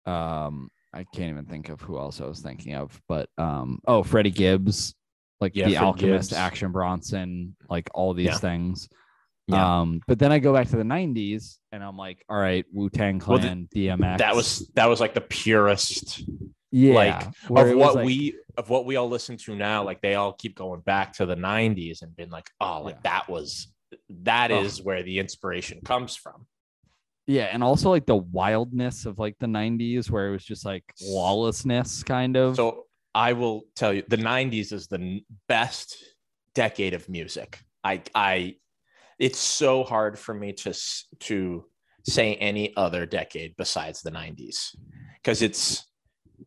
[0.05, 4.03] Um, I can't even think of who else I was thinking of, but um, oh,
[4.03, 4.93] Freddie Gibbs,
[5.39, 6.37] like Yeah, the Freddie Alchemist, Gibbs.
[6.39, 8.37] Action Bronson, like all these Yeah.
[8.37, 8.89] things.
[9.47, 9.79] Yeah.
[9.81, 12.89] Um, but then I go back to the 90s and I'm like, all right, Wu
[12.89, 14.17] Tang Well, the- Clan, DMX.
[14.19, 16.23] that was that was like the purest
[16.71, 20.15] yeah, like, of what like- we of what we all listen to now like they
[20.15, 23.11] all keep going back to the 90s and been like oh like Yeah.
[23.19, 23.67] that was
[24.09, 24.61] that Oh.
[24.61, 26.45] is where the inspiration comes from
[27.31, 30.83] yeah, and also like the wildness of like the 90s where it was just like
[31.01, 32.57] lawlessness kind of.
[32.57, 35.97] so i will tell you the 90s is the best
[36.53, 37.59] decade of music.
[37.83, 38.55] I i
[39.17, 40.73] it's so hard for me to
[41.19, 41.65] to
[42.05, 44.75] say any other decade besides the 90s
[45.15, 45.87] because it's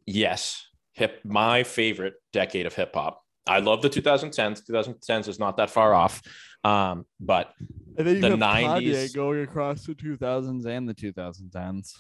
[0.07, 3.23] yes hip my favorite decade of hip hop.
[3.47, 6.23] I love the 2010s 2010s is not that far off
[6.65, 7.53] um but
[7.97, 11.93] and then the have Kanye 90s going across the 2000s and the 2010s.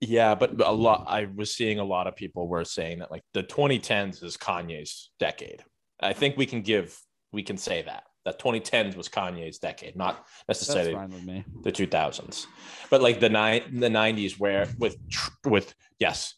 [0.00, 3.22] yeah but a lot i was seeing a lot of people were saying that like
[3.32, 5.64] the 2010s is kanye's decade
[6.00, 6.98] i think we can give
[7.32, 11.44] we can say that that 2010s was kanye's decade not necessarily fine with me.
[11.62, 12.46] the 2000s
[12.90, 16.34] but like the nine the 90s where with tr- with yes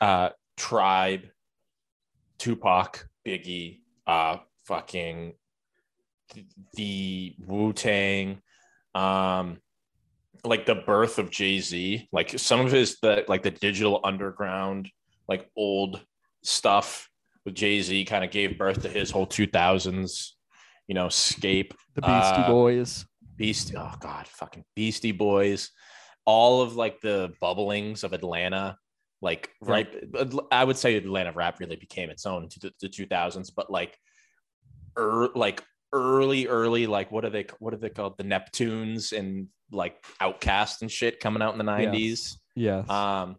[0.00, 1.22] uh tribe
[2.38, 5.34] tupac biggie uh fucking
[6.32, 8.40] th- the wu-tang
[8.94, 9.58] um
[10.44, 14.90] like the birth of jay-z like some of his the like the digital underground
[15.28, 16.00] like old
[16.42, 17.08] stuff
[17.44, 20.32] with jay-z kind of gave birth to his whole 2000s
[20.86, 23.04] you know scape The Beastie Uh, Boys.
[23.36, 25.70] Beastie, oh god, fucking Beastie Boys,
[26.24, 28.76] all of like the bubblings of Atlanta,
[29.22, 29.88] Like right,
[30.50, 33.96] I would say Atlanta rap really became its own to the, the 2000s, but like,
[34.98, 35.62] er, like
[35.92, 37.46] early, early, like what are they?
[37.58, 38.18] What are they called?
[38.18, 42.36] The Neptunes and like OutKast and shit coming out in the 90s.
[42.54, 42.88] Yes.
[42.88, 43.36] Um,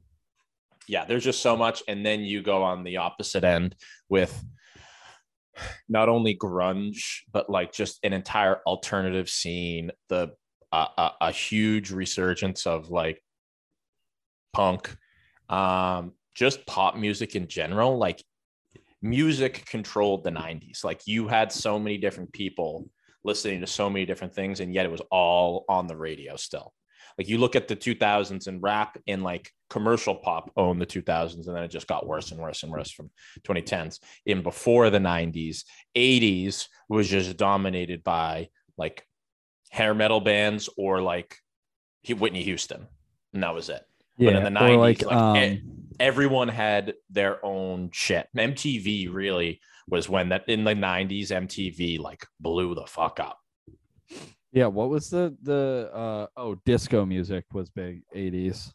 [0.87, 3.75] yeah, there's just so much, and then you go on the opposite end
[4.09, 4.43] with
[5.89, 9.91] not only grunge but like just an entire alternative scene.
[10.09, 10.31] The
[10.71, 13.21] uh, a, a huge resurgence of like
[14.53, 14.95] punk,
[15.49, 17.97] um, just pop music in general.
[17.97, 18.23] Like
[19.01, 20.83] music controlled the 90s.
[20.83, 22.89] Like you had so many different people
[23.23, 26.73] listening to so many different things, and yet it was all on the radio still.
[27.17, 31.47] Like you look at the 2000s and rap and like commercial pop owned the 2000s,
[31.47, 33.09] and then it just got worse and worse and worse from
[33.45, 33.99] 2010s.
[34.25, 35.63] In before the 90s,
[35.95, 39.05] 80s was just dominated by like
[39.69, 41.35] hair metal bands or like
[42.07, 42.87] Whitney Houston,
[43.33, 43.83] and that was it.
[44.19, 44.37] Yeah.
[44.37, 45.61] in the 90s, like, like, um,
[45.99, 48.27] Everyone had their own shit.
[48.37, 49.59] MTV really
[49.89, 53.37] was when that in the 90s, MTV like blew the fuck up.
[54.53, 54.67] yeah.
[54.67, 58.71] What was the the uh oh disco music was big 80s.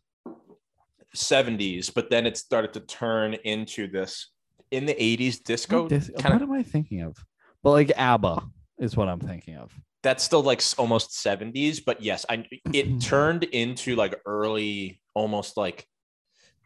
[1.16, 4.30] 70s, but then it started to turn into this
[4.70, 5.82] in the 80s disco.
[5.82, 7.16] What, dis- kind what am I thinking of?
[7.62, 8.42] But like ABBA
[8.78, 9.72] is what I'm thinking of.
[10.02, 15.86] that's still like almost 70s, but yes, I it turned into like early, almost like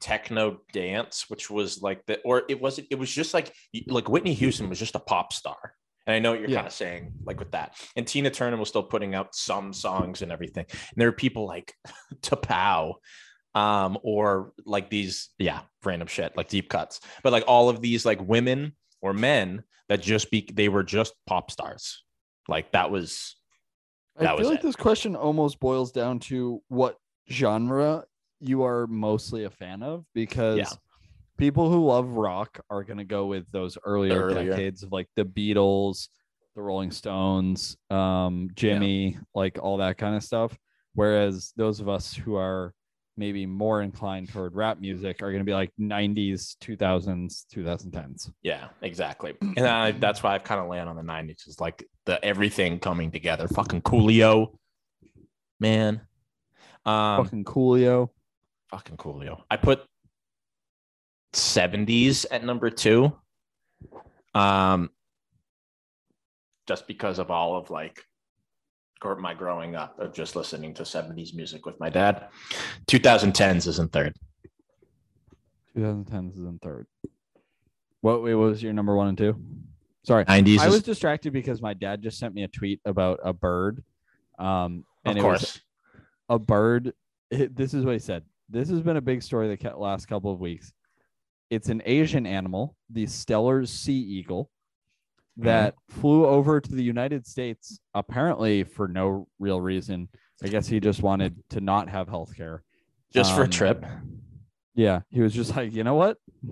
[0.01, 2.89] techno dance, which was like the or it wasn't.
[2.91, 3.55] It was just like
[3.89, 5.75] like Whitney Houston was just a pop star.
[6.07, 6.57] And I know what you're Yeah.
[6.59, 7.75] kind of saying, like with that.
[7.95, 10.65] And Tina Turner was still putting out some songs and everything.
[10.73, 11.75] And there are people like
[12.23, 12.95] Tapow,
[13.55, 17.01] um, or like these, yeah, random shit, like deep cuts.
[17.23, 21.13] But like all of these like women or men that just be they were just
[21.27, 22.03] pop stars.
[22.49, 23.37] Like that was
[24.17, 24.63] That I was feel like it.
[24.67, 26.97] this question almost boils down to what
[27.31, 28.05] genre
[28.41, 30.76] you are mostly a fan of because
[31.39, 34.51] people who love rock are going to go with those earlier, earlier.
[34.51, 36.09] decades of like the Beatles,
[36.55, 40.57] the Rolling Stones, um, Jimmy, like all that kind of stuff.
[40.95, 42.74] Whereas those of us who are
[43.16, 48.30] maybe more inclined toward rap music are going to be like 90s, 2000s, 2010s.
[48.43, 49.34] Yeah, exactly.
[49.57, 52.78] And I, that's why I've kind of land on the 90s is like the everything
[52.78, 53.49] coming together.
[53.49, 54.57] Fucking Coolio,
[55.61, 56.01] man.
[56.86, 58.11] Um, Fucking Coolio.
[58.71, 59.43] Fucking Coolio.
[59.51, 59.81] I put
[61.33, 63.12] 70s at number two.
[64.35, 64.91] Um,
[66.66, 68.05] just because of all of like
[69.19, 72.29] my growing up of just listening to 70s music with my dad.
[72.89, 74.16] 2010s is in third.
[75.77, 76.87] 2010s is in third.
[78.01, 79.41] What, wait, what was your number one and two?
[80.05, 80.25] Sorry.
[80.25, 83.33] 90s I is, was distracted because my dad just sent me a tweet about a
[83.33, 83.83] bird.
[84.39, 85.61] Um, of and it was course.
[86.29, 86.93] a bird.
[87.31, 88.25] it- this is what he said.
[88.49, 90.73] This has been a big story the last couple of weeks.
[91.51, 94.51] It's an Asian animal, the Steller sea eagle,
[95.39, 95.47] Mm-hmm.
[95.47, 100.09] that flew over to the United States apparently for no real reason.
[100.43, 102.65] I guess he just wanted to not have health care.
[103.15, 103.87] just for a um, trip.
[104.75, 106.17] Yeah, he was just like, you know what?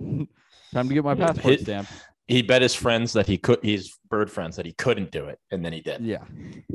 [0.73, 1.89] Time to get my passport hit- stamp.
[2.29, 5.37] he bet his friends that he could his bird friends that he couldn't do it
[5.51, 6.23] and then he did Yeah,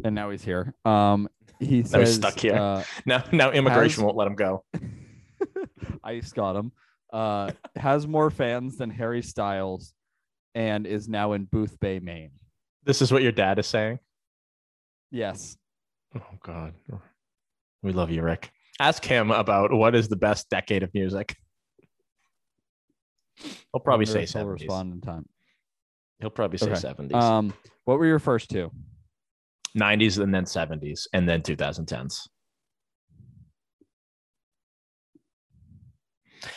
[0.05, 0.75] and now he's here.
[0.85, 2.57] Um, he Now he's stuck here.
[2.57, 4.65] Uh, now now immigration Has- won't let him go
[6.05, 6.73] Ice got him.
[7.13, 9.93] Uh, has more fans than Harry Styles,
[10.55, 12.31] and is now in Boothbay, Maine.
[12.85, 13.99] this is what your dad is saying
[15.11, 15.57] Yes,
[16.17, 16.75] oh god
[17.83, 21.37] we love you rick ask him about what is the best decade of music
[23.37, 25.27] he'll probably say he'll 70s respond in time.
[26.21, 26.81] he'll probably say Okay.
[26.81, 27.53] 70s Um,
[27.85, 28.71] what were your first two?
[29.79, 32.29] 90s and then 70s and then 2010s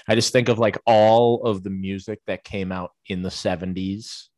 [0.07, 4.29] i just think of like all of the music that came out in the 70s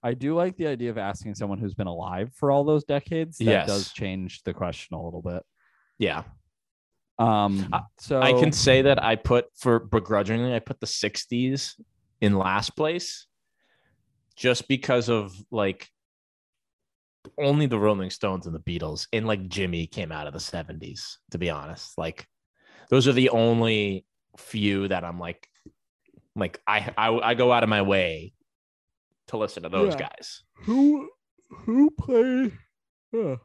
[0.00, 3.38] I do like the idea of asking someone who's been alive for all those decades.
[3.38, 3.66] That Yes.
[3.66, 5.42] does change the question a little bit.
[5.98, 6.22] yeah
[7.18, 11.74] Um, so I can say that I put for begrudgingly, I put the 60s
[12.20, 13.26] in last place
[14.36, 15.88] just because of like
[17.36, 21.16] only the Rolling Stones and the Beatles and like Jimmy came out of the 70s,
[21.32, 21.98] to be honest.
[21.98, 22.24] Like
[22.90, 24.04] those are the only
[24.36, 25.48] few that I'm like,
[26.36, 28.32] like I I, I go out of my way
[29.28, 30.08] to listen to those Yeah.
[30.08, 30.42] guys.
[30.64, 31.08] who
[31.50, 32.52] who played
[33.16, 33.36] uh,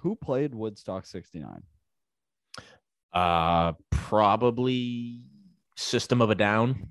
[0.00, 1.62] who played Woodstock '69?
[3.12, 5.22] Uh probably
[5.76, 6.88] System of a Down.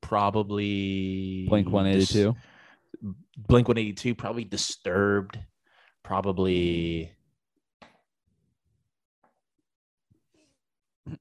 [0.00, 2.34] Probably Blink One Eighty Two.
[3.36, 5.38] Blink 182, probably Disturbed,
[6.02, 7.10] probably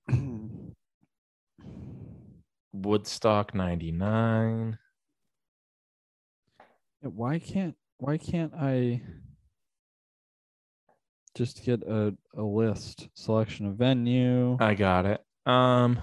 [2.74, 4.78] Woodstock 99.
[7.02, 9.02] Why can't why can't I
[11.36, 14.58] just get a, a list selection of venue?
[14.60, 15.22] I got it.
[15.46, 16.02] Um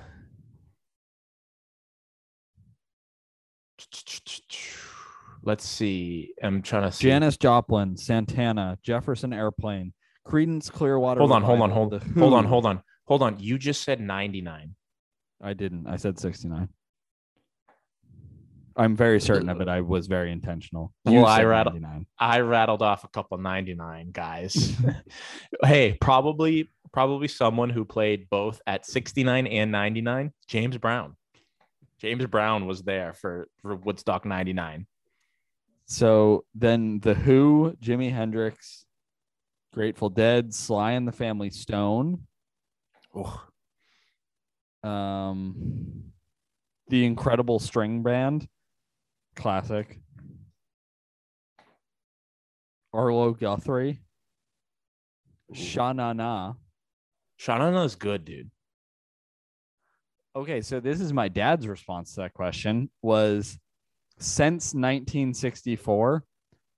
[5.43, 6.33] Let's see.
[6.43, 7.05] I'm trying to see.
[7.07, 9.93] Janis Joplin, Santana, Jefferson Airplane,
[10.27, 11.20] Creedence Clearwater.
[11.20, 13.38] hold on, hold on, hold, The hold on, hold on, hold on.
[13.38, 14.74] You just said 99.
[15.42, 15.86] I didn't.
[15.86, 16.68] I said 69.
[18.78, 19.68] I'm very certain of it.
[19.68, 20.92] I was very intentional.
[21.07, 22.07] You Well, I said rattle- 99.
[22.18, 24.76] I rattled off a couple 99 guys.
[25.64, 31.16] hey, probably probably someone who played both at 69 and 99, James Brown.
[31.98, 34.86] James Brown was there for for Woodstock 99.
[35.86, 38.84] So then the Who, Jimi Hendrix,
[39.72, 42.26] Grateful Dead, Sly and the Family Stone,
[43.17, 43.43] Oh,
[44.87, 46.12] um,
[46.89, 48.47] the Incredible String Band,
[49.35, 49.99] classic.
[52.93, 54.01] Arlo Guthrie,
[55.53, 56.55] Sha Na Na.
[57.37, 58.51] Sha Na Na is good, dude.
[60.35, 63.59] Okay, so this is my dad's response to that question was
[64.19, 66.25] since 1964,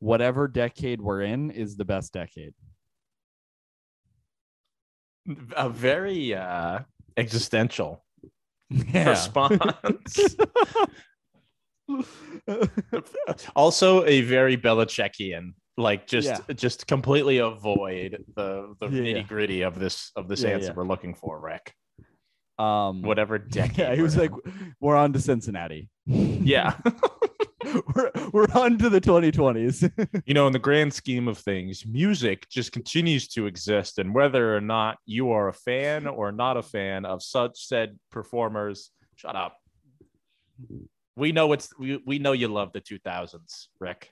[0.00, 2.54] whatever decade we're in is the best decade.
[5.56, 6.80] A very uh
[7.16, 8.04] existential
[8.70, 9.10] Yeah.
[9.10, 10.36] response.
[13.56, 15.52] also a very Belichickian.
[15.76, 16.54] Like just Yeah.
[16.54, 21.14] just completely avoid the the Yeah, nitty gritty of this of this answer we're looking
[21.14, 21.72] for, Rick.
[22.58, 23.78] um Whatever decade.
[23.78, 24.32] Yeah, he was we're like,
[24.80, 25.88] we're on to Cincinnati.
[26.06, 26.74] yeah.
[27.94, 30.22] we're we're on to the 2020s.
[30.26, 33.98] you know, in the grand scheme of things, music just continues to exist.
[33.98, 37.98] And whether or not you are a fan or not a fan of such said
[38.10, 39.56] performers, shut up.
[41.16, 44.10] We know it's we, we know you love the 2000s, Rick.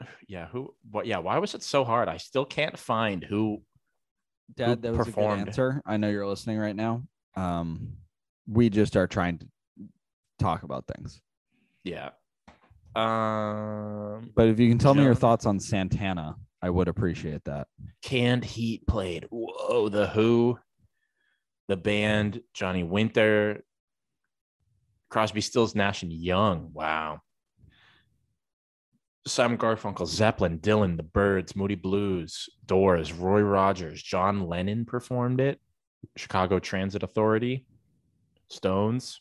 [0.26, 2.08] Yeah, who what yeah, why was it so hard?
[2.08, 3.62] I still can't find who
[4.54, 5.40] Dad, that was a performed?
[5.40, 5.82] good answer.
[5.84, 7.02] I know you're listening right now.
[7.36, 7.94] Um,
[8.50, 9.46] we just are trying to
[10.38, 11.20] talk about things.
[11.84, 12.10] yeah.
[12.96, 17.68] Um But if you can tell me your thoughts on Santana, I would appreciate that.
[18.02, 19.26] Canned Heat played.
[19.30, 20.58] Whoa, the Who,
[21.68, 23.62] the band, Johnny Winter,
[25.08, 26.70] Crosby, Stills, Nash and Young.
[26.72, 27.20] Wow.
[29.26, 35.60] Simon Garfunkel, Zeppelin, Dylan, The Byrds, Moody Blues, Doors, Roy Rogers, John Lennon performed it.
[36.16, 37.66] Chicago Transit Authority,
[38.50, 39.20] Stones.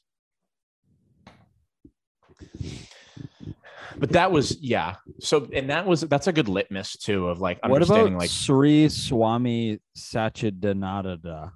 [3.98, 4.96] But that was yeah.
[5.20, 8.90] So and that was that's a good litmus too of like What about like Sri
[8.90, 11.52] Swami Satchidananda?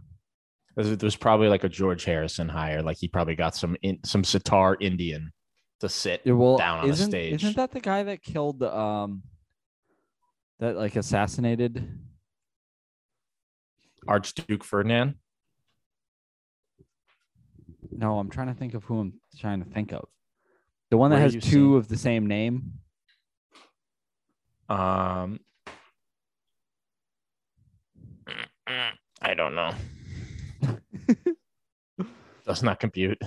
[0.75, 2.81] There's, probably like a George Harrison hire.
[2.81, 5.31] Like he probably got some in, some sitar Indian
[5.81, 7.43] to sit well, down on the stage.
[7.43, 9.21] Isn't that the guy that killed um
[10.59, 11.99] that like assassinated?
[14.07, 15.15] Archduke Ferdinand?
[17.97, 20.07] No, I'm trying to think of who I'm trying to think of.
[20.91, 22.73] The one that Where has two seeing- of the same name.
[24.69, 25.39] Um,
[29.21, 29.71] I don't know.
[32.45, 33.21] Does not compute.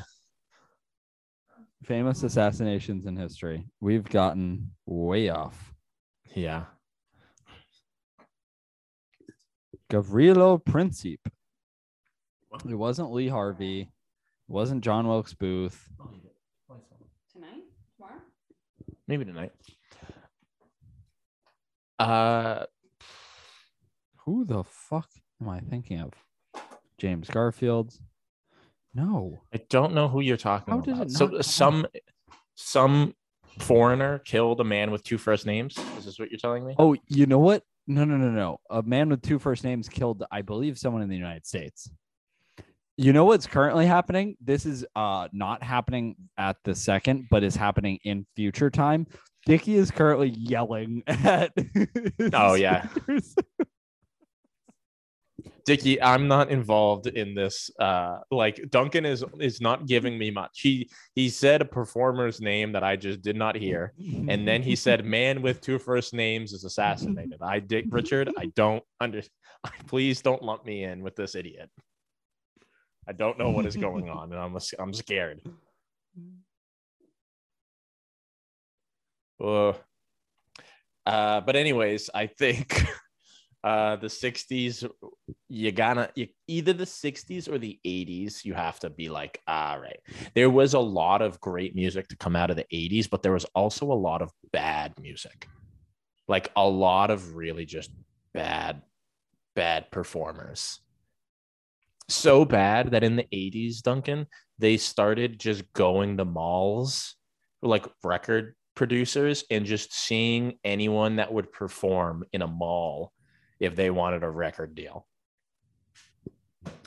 [1.85, 3.67] Famous assassinations in history.
[3.81, 5.73] We've gotten way off.
[6.35, 6.65] Yeah.
[9.91, 11.21] Gavrilo Principe.
[12.69, 13.91] It wasn't Lee Harvey.
[14.49, 15.89] It wasn't John Wilkes Booth.
[17.33, 17.65] Tonight?
[17.97, 18.21] Tomorrow?
[19.09, 19.53] Maybe tonight.
[21.99, 22.65] Uh,
[24.25, 25.09] Who the fuck
[25.41, 26.13] am I thinking of?
[26.99, 27.95] James Garfield.
[28.95, 29.41] No.
[29.53, 31.07] I don't know who you're talking How did about.
[31.09, 31.87] it So not come some
[32.55, 33.15] some
[33.59, 35.77] foreigner killed a man with two first names.
[35.99, 36.75] Is this what you're telling me?
[36.79, 37.63] Oh, you know what?
[37.87, 38.59] No, no, no, no.
[38.71, 41.91] A man with two first names killed, I believe, someone in the United States.
[42.97, 44.37] You know what's currently happening?
[44.41, 49.07] This is uh not happening at the second, but is happening in future time.
[49.47, 51.53] Dickie is currently yelling at.
[52.33, 52.89] Oh, yeah.
[55.67, 57.71] Dickie, I'm not involved in this.
[57.79, 60.61] Uh, like Duncan is is not giving me much.
[60.61, 63.93] He he said a performer's name that I just did not hear,
[64.29, 67.39] and then he said man with two first names is assassinated.
[67.43, 69.23] I Dick Richard, I don't under.
[69.89, 71.69] Please don't lump me in with this idiot.
[73.09, 75.41] I don't know what is going on, and I'm I'm scared.
[79.43, 79.73] Uh,
[81.05, 82.87] uh, but anyways, I think
[83.67, 84.89] Uh, the '60s,
[85.49, 88.45] you gotta you, either the '60s or the '80s.
[88.45, 89.99] You have to be like, all right.
[90.37, 93.33] There was a lot of great music to come out of the '80s, but there
[93.33, 95.49] was also a lot of bad music,
[96.29, 97.91] like a lot of really just
[98.33, 98.83] bad,
[99.57, 100.81] bad performers.
[102.09, 104.27] So bad that in the '80s, Duncan,
[104.59, 107.17] they started just going to malls,
[107.63, 113.13] like record producers, and just seeing anyone that would perform in a mall
[113.59, 115.07] if they wanted a record deal.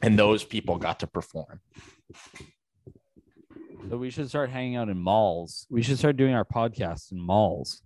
[0.01, 1.61] And those people got to perform.
[3.89, 5.65] So we should start hanging out in malls.
[5.69, 7.81] We should start doing our podcasts in malls.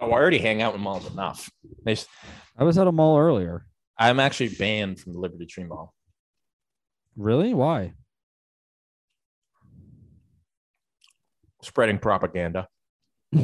[0.00, 1.50] Oh, I already hang out in malls enough.
[1.86, 3.66] I was at a mall earlier.
[3.98, 5.92] I'm actually banned from the Liberty Tree Mall.
[7.20, 7.52] Really?
[7.52, 7.92] Why?
[11.62, 12.66] Spreading propaganda.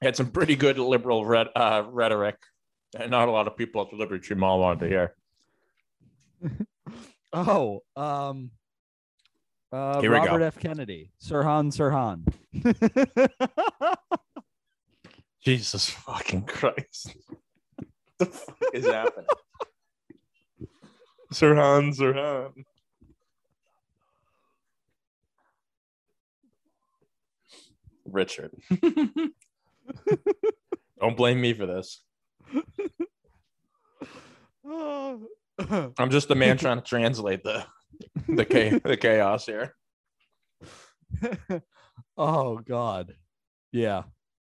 [0.00, 2.36] Had some pretty good liberal red, uh, rhetoric.
[2.96, 5.16] And not a lot of people at the Liberty Mall wanted to hear.
[7.32, 8.52] oh, um,
[9.72, 10.26] uh, Here we go.
[10.26, 10.60] Robert F.
[10.60, 12.22] Kennedy, Sirhan Sirhan.
[15.42, 17.14] Jesus fucking Christ.
[17.26, 17.42] what
[18.18, 19.26] the fuck is happening?
[21.32, 22.64] Sirhan, Sirhan.
[28.04, 28.52] Richard.
[31.00, 32.02] Don't blame me for this.
[34.68, 37.64] I'm just the man trying to translate the
[38.28, 39.74] the, cha- the chaos here.
[42.18, 43.14] oh God,
[43.72, 44.02] yeah,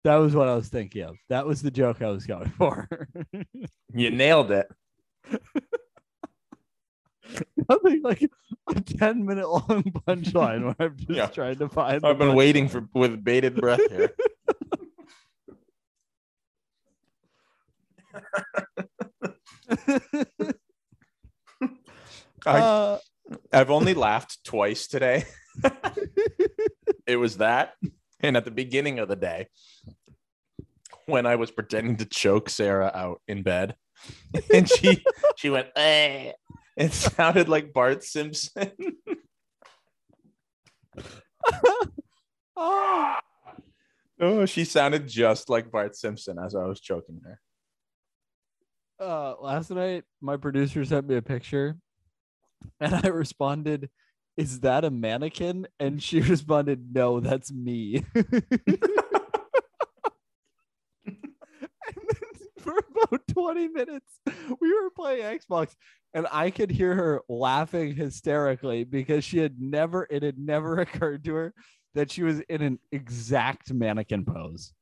[0.04, 1.18] that was what I was thinking of.
[1.30, 2.88] That was the joke I was going for.
[3.96, 4.68] You nailed it.
[7.70, 8.24] Nothing like
[8.76, 11.28] a ten minute long punchline where I'm just Yeah.
[11.28, 12.04] trying to find.
[12.04, 14.12] I've been waiting for with bated breath here.
[22.46, 22.98] I, Uh,
[23.52, 25.26] I've only laughed twice today.
[27.08, 27.74] it was that,
[28.24, 29.48] and at the beginning of the day,
[31.06, 33.76] when I was pretending to choke Sarah out in bed,
[34.54, 35.04] and she
[35.36, 36.32] she went, eh.
[36.76, 38.72] It sounded like Bart Simpson.
[42.58, 43.16] oh,
[44.20, 47.40] oh, she sounded just like Bart Simpson as I was choking her.
[49.00, 51.78] uh, last night my producer sent me a picture,
[52.80, 53.90] and I responded,
[54.38, 58.06] "Is that a mannequin?" And she responded, "No, that's me."
[61.06, 64.20] And then for about 20 minutes,
[64.60, 65.76] we were playing Xbox,
[66.14, 71.24] and I could hear her laughing hysterically because she had never, it had never occurred
[71.26, 71.54] to her
[71.94, 74.74] that she was in an exact mannequin pose.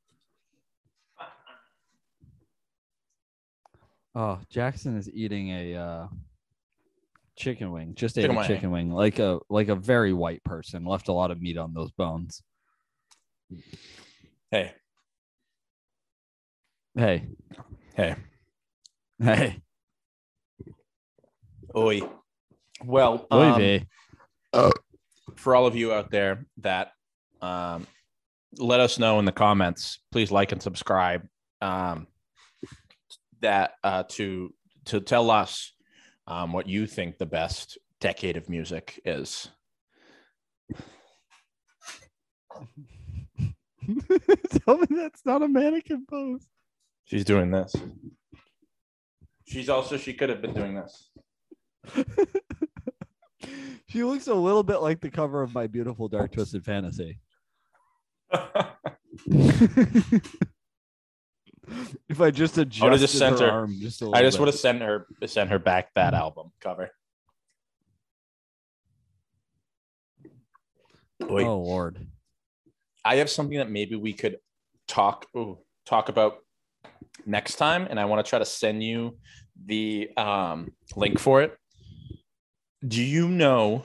[4.14, 6.06] Oh, Jackson is eating a uh,
[7.42, 7.94] chicken wing.
[7.94, 8.48] Just ate Chicken a wing.
[8.48, 10.84] chicken wing, like a like a very white person.
[10.84, 12.42] Left a lot of meat on those bones.
[14.50, 14.72] Hey,
[16.94, 17.26] Hey,
[17.96, 18.16] hey,
[19.18, 19.60] hey,
[21.74, 22.00] oi.
[22.84, 23.86] Well, Oy um, vey.
[25.36, 26.92] for all of you out there that
[27.40, 27.86] um,
[28.58, 31.26] let us know in the comments please like and subscribe
[31.62, 32.06] um,
[33.40, 34.52] that uh, to
[34.86, 35.72] to tell us
[36.26, 39.48] um, what you think the best decade of music is
[44.64, 46.46] Tell me that's not a mannequin pose.
[47.04, 47.74] she's doing this
[49.46, 51.10] she's also she could have been doing this
[53.88, 57.18] she looks a little bit like the cover of my beautiful dark twisted fantasy.
[62.08, 64.22] if I just adjust I would've just sent her her- arm just a little i
[64.22, 64.40] just bit.
[64.40, 66.90] would have sent her sent her back that album cover.
[71.22, 72.06] Oh Lord.
[73.04, 74.38] I have something that maybe we could
[74.88, 76.38] talk ooh, talk about
[77.26, 79.18] next time, and I want to try to send you
[79.66, 81.56] the um, link for it.
[82.86, 83.84] Do you know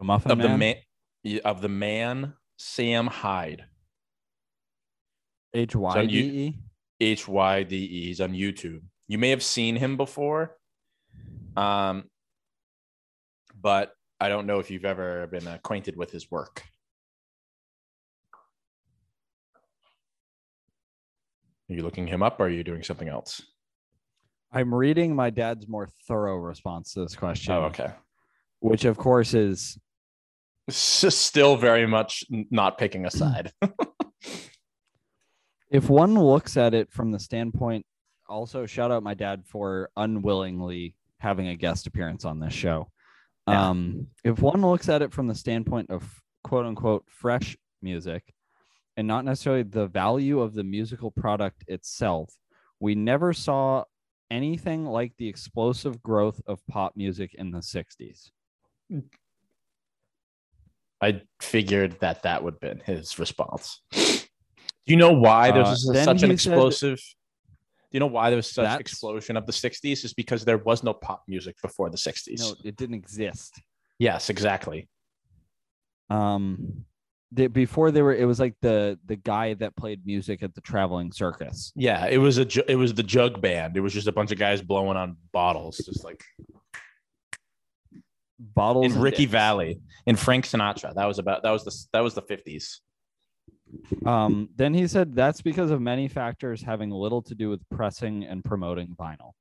[0.00, 0.58] The of the man.
[0.58, 3.64] man of the man Sam Hyde?
[5.54, 6.58] H Y D E.
[7.00, 8.06] H Y D E.
[8.06, 8.82] He's on YouTube.
[9.06, 10.56] You may have seen him before,
[11.56, 12.04] um,
[13.60, 16.64] but I don't know if you've ever been acquainted with his work.
[21.70, 23.42] Are you looking him up or are you doing something else?
[24.52, 27.52] I'm reading my dad's more thorough response to this question.
[27.52, 27.92] Oh, okay.
[28.60, 29.78] Which of course is
[30.70, 33.52] Still very much not picking a side.
[35.70, 37.84] if one looks at it from the standpoint
[38.28, 42.90] also shout out my dad for unwillingly having a guest appearance on this show
[43.48, 43.68] Yeah.
[43.68, 46.02] um if one looks at it from the standpoint of
[46.44, 48.22] quote unquote fresh music
[48.96, 52.34] and not necessarily the value of the musical product itself
[52.80, 53.84] we never saw
[54.30, 58.30] anything like the explosive growth of pop music in the 60s
[61.00, 63.82] I figured that that would have been his response.
[64.88, 66.96] Do you know why there Uh, was such an he said- explosive?
[66.96, 70.02] Do you know why there was such explosion of the 60s?
[70.04, 72.38] Is because there was no pop music before the 60s.
[72.40, 73.60] no it didn't exist
[73.98, 74.88] Yes, exactly.
[76.10, 76.84] um
[77.32, 80.62] the, before they were it was like the the guy that played music at the
[80.62, 83.76] traveling circus Yeah, it was a ju- it was the jug band.
[83.76, 86.24] It was just a bunch of guys blowing on bottles, just like
[88.38, 89.32] bottles in Ricky dicks.
[89.32, 90.94] Valley, in Frank Sinatra.
[90.94, 92.78] That was about that was the that was the 50s.
[94.06, 98.24] Um then he said that's because of many factors having little to do with pressing
[98.24, 99.32] and promoting vinyl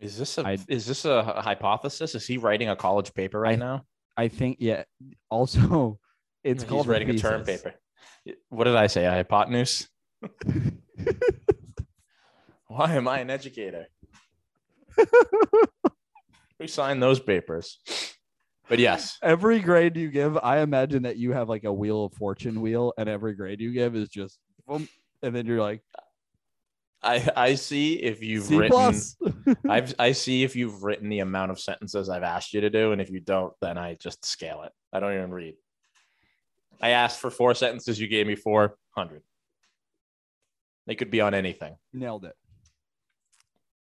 [0.00, 2.14] Is this a I- is this a hypothesis?
[2.14, 3.84] Is he writing a college paper right I- now?
[4.16, 4.82] i think yeah
[5.30, 5.98] also
[6.44, 7.74] it's He's called writing a term paper.
[8.48, 9.04] What did I say?
[9.06, 9.88] A hypotenuse?
[12.66, 13.86] Why am I an educator?
[16.58, 17.78] Who signed those papers?
[18.70, 22.14] But yes, every grade you give i imagine that you have like a wheel of
[22.14, 24.88] fortune wheel and every grade you give is just boom,
[25.22, 25.82] and then you're like
[27.02, 28.94] I I see if you've C written.
[29.68, 32.92] I've I see if you've written the amount of sentences I've asked you to do,
[32.92, 34.72] and if you don't, then I just scale it.
[34.92, 35.54] I don't even read.
[36.80, 39.22] I asked for four sentences, you gave me four hundred.
[40.86, 41.76] They could be on anything.
[41.92, 42.36] Nailed it.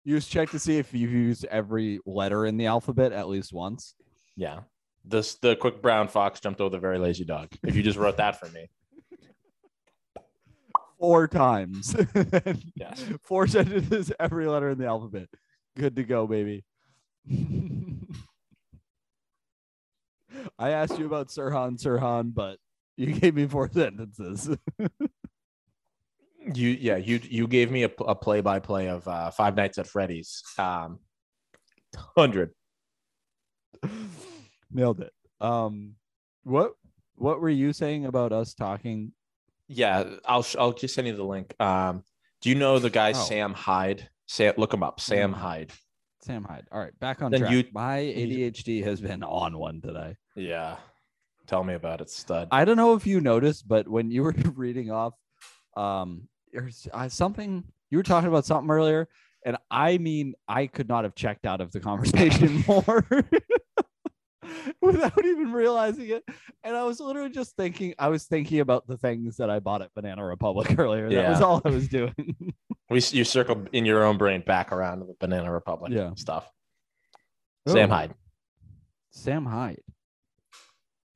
[0.03, 3.53] You just check to see if you've used every letter in the alphabet at least
[3.53, 3.93] once.
[4.35, 4.61] Yeah.
[5.03, 7.49] This the quick brown fox jumped over the very lazy dog.
[7.63, 8.69] If you just wrote that for me.
[10.99, 11.95] Four times.
[12.75, 13.03] Yes.
[13.23, 15.29] Four sentences, every letter in the alphabet.
[15.75, 16.63] Good to go, baby.
[20.57, 22.57] I asked you about Sirhan Sirhan, but
[22.97, 24.49] you gave me four sentences.
[26.53, 30.43] You yeah, you you gave me a, a play-by-play of uh, Five Nights at Freddy's.
[30.57, 30.99] Um
[32.15, 32.51] 100.
[34.73, 35.11] Nailed it.
[35.39, 35.95] Um,
[36.43, 36.73] what
[37.15, 39.11] what were you saying about us talking?
[39.67, 41.53] Yeah, I'll I'll just send you the link.
[41.59, 42.03] Um
[42.41, 43.13] do you know the guy Oh.
[43.13, 44.09] Sam Hyde?
[44.27, 44.99] Sam, look him up.
[44.99, 45.37] Sam Mm.
[45.37, 45.71] Hyde.
[46.21, 46.65] Sam Hyde.
[46.71, 47.51] All right, back on Then track.
[47.53, 50.15] you- My ADHD has been on one today.
[50.35, 50.77] Yeah.
[51.47, 52.47] Tell me about it, stud.
[52.51, 55.13] I don't know if you noticed, but when you were reading off,
[55.75, 59.07] um, there's uh, something you were talking about something earlier,
[59.45, 63.05] and I mean, I could not have checked out of the conversation more
[64.81, 66.23] without even realizing it.
[66.63, 69.81] And I was literally just thinking, I was thinking about the things that I bought
[69.81, 71.09] at Banana Republic earlier.
[71.09, 72.13] That was all I was doing.
[72.89, 76.11] we you circled in your own brain back around to the Banana Republic Yeah.
[76.15, 76.49] stuff.
[77.67, 77.73] Oh.
[77.73, 78.13] Sam Oh, Hyde.
[79.11, 79.81] Sam Hyde.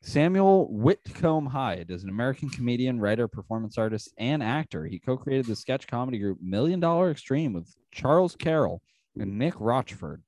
[0.02, 4.86] Samuel Whitcomb Hyde is an American comedian, writer, performance artist, and actor.
[4.86, 8.84] He co created the sketch comedy group Million Dollar Extreme with Charles Carroll
[9.20, 10.22] and Nick Rochford.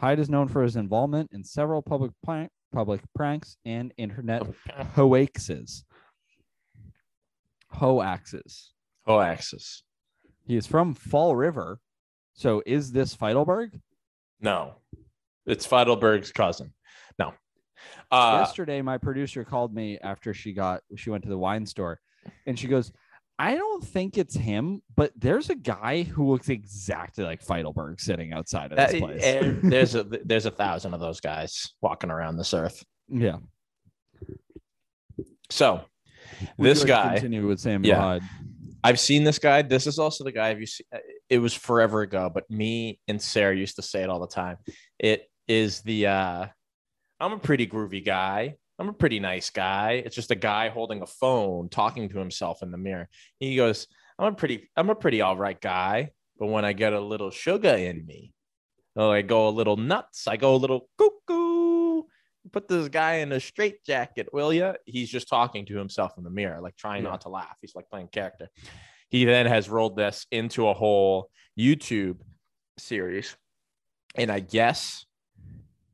[0.00, 4.42] Hyde is known for his involvement in several public, prank, public pranks and internet
[4.94, 5.84] hoaxes.
[7.70, 8.72] Hoaxes.
[9.06, 9.82] Hoaxes.
[10.46, 11.80] He is from Fall River.
[12.32, 13.78] So is this Feidelberg?
[14.40, 14.76] No.
[15.44, 16.72] It's Feidelberg's cousin.
[17.18, 17.34] No.
[18.10, 22.00] Uh yesterday my producer called me after she got she went to the wine store
[22.46, 22.90] and she goes
[23.40, 28.32] i don't think it's him but there's a guy who looks exactly like feidelberg sitting
[28.32, 32.36] outside of this place eh, there's a there's a thousand of those guys walking around
[32.36, 32.84] this earth.
[33.08, 33.38] yeah
[35.50, 35.80] So
[36.58, 38.00] Would this like guy, continue with samuel Yeah.
[38.00, 38.22] hyde
[38.82, 39.60] I've seen this guy.
[39.60, 40.48] This is also the guy.
[40.48, 40.86] Have you seen?
[41.28, 44.56] It was forever ago, but me and Sarah used to say it all the time.
[44.98, 46.06] It is the.
[46.06, 46.46] uh
[47.20, 48.56] I'm a pretty groovy guy.
[48.80, 50.02] I'm a pretty nice guy.
[50.04, 53.08] It's just a guy holding a phone, talking to himself in the mirror.
[53.38, 53.86] He goes,
[54.18, 54.70] "I'm a pretty.
[54.74, 58.32] I'm a pretty all right guy, but when I get a little sugar in me,
[58.96, 60.26] oh, I go a little nuts.
[60.26, 62.04] I go a little cuckoo."
[62.52, 64.72] Put this guy in a straight jacket, will ya?
[64.86, 67.10] He's just talking to himself in the mirror, like trying Yeah.
[67.10, 67.58] not to laugh.
[67.60, 68.48] He's like playing character.
[69.10, 72.18] He then has rolled this into a whole YouTube
[72.78, 73.36] series.
[74.14, 75.04] And I guess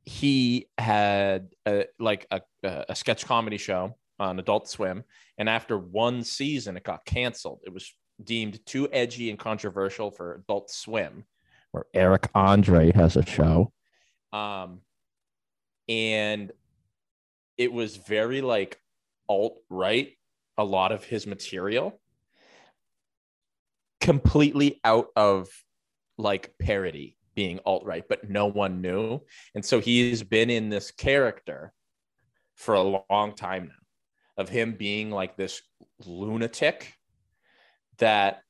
[0.06, 5.04] he had a, like a, a sketch comedy show on Adult Swim.
[5.36, 7.60] And after one season, it got canceled.
[7.66, 7.92] It was
[8.22, 11.24] deemed too edgy and controversial for Adult Swim,
[11.72, 13.72] where Eric Andre has a show.
[14.32, 14.80] Um,
[15.88, 16.52] and
[17.58, 18.80] it was very like
[19.28, 20.12] alt right,
[20.56, 22.00] a lot of his material,
[24.00, 25.48] completely out of
[26.16, 29.20] like parody being alt right, but no one knew.
[29.54, 31.72] And so he's been in this character
[32.56, 35.62] for a long time now of him being like this
[36.04, 36.94] lunatic
[37.98, 38.40] that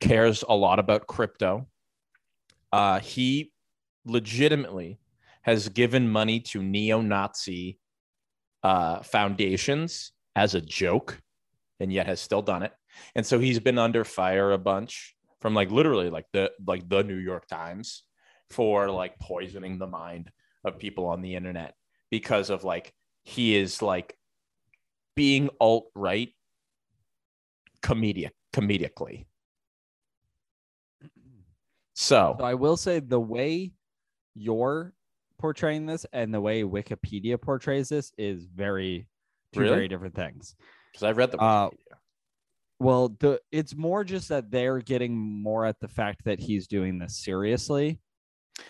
[0.00, 1.66] cares a lot about crypto.
[2.72, 3.52] Uh, he
[4.04, 4.98] legitimately
[5.42, 7.78] has given money to neo-Nazi
[8.62, 11.20] uh, foundations as a joke,
[11.80, 12.72] and yet has still done it.
[13.14, 17.02] And so he's been under fire a bunch from like literally like the like the
[17.02, 18.04] New York Times
[18.50, 20.30] for like poisoning the mind
[20.64, 21.74] of people on the internet
[22.10, 22.92] because of like
[23.22, 24.16] he is like
[25.16, 26.30] being alt right
[27.82, 29.26] comedic comedically.
[31.94, 33.72] So So I will say the way
[34.34, 34.92] you're
[35.38, 39.06] portraying this and the way Wikipedia portrays this is very
[39.52, 39.74] two Really?
[39.74, 40.54] very different things.
[40.92, 41.70] because I've read the Uh,
[42.80, 46.98] Well, the it's more just that they're getting more at the fact that he's doing
[46.98, 48.00] this seriously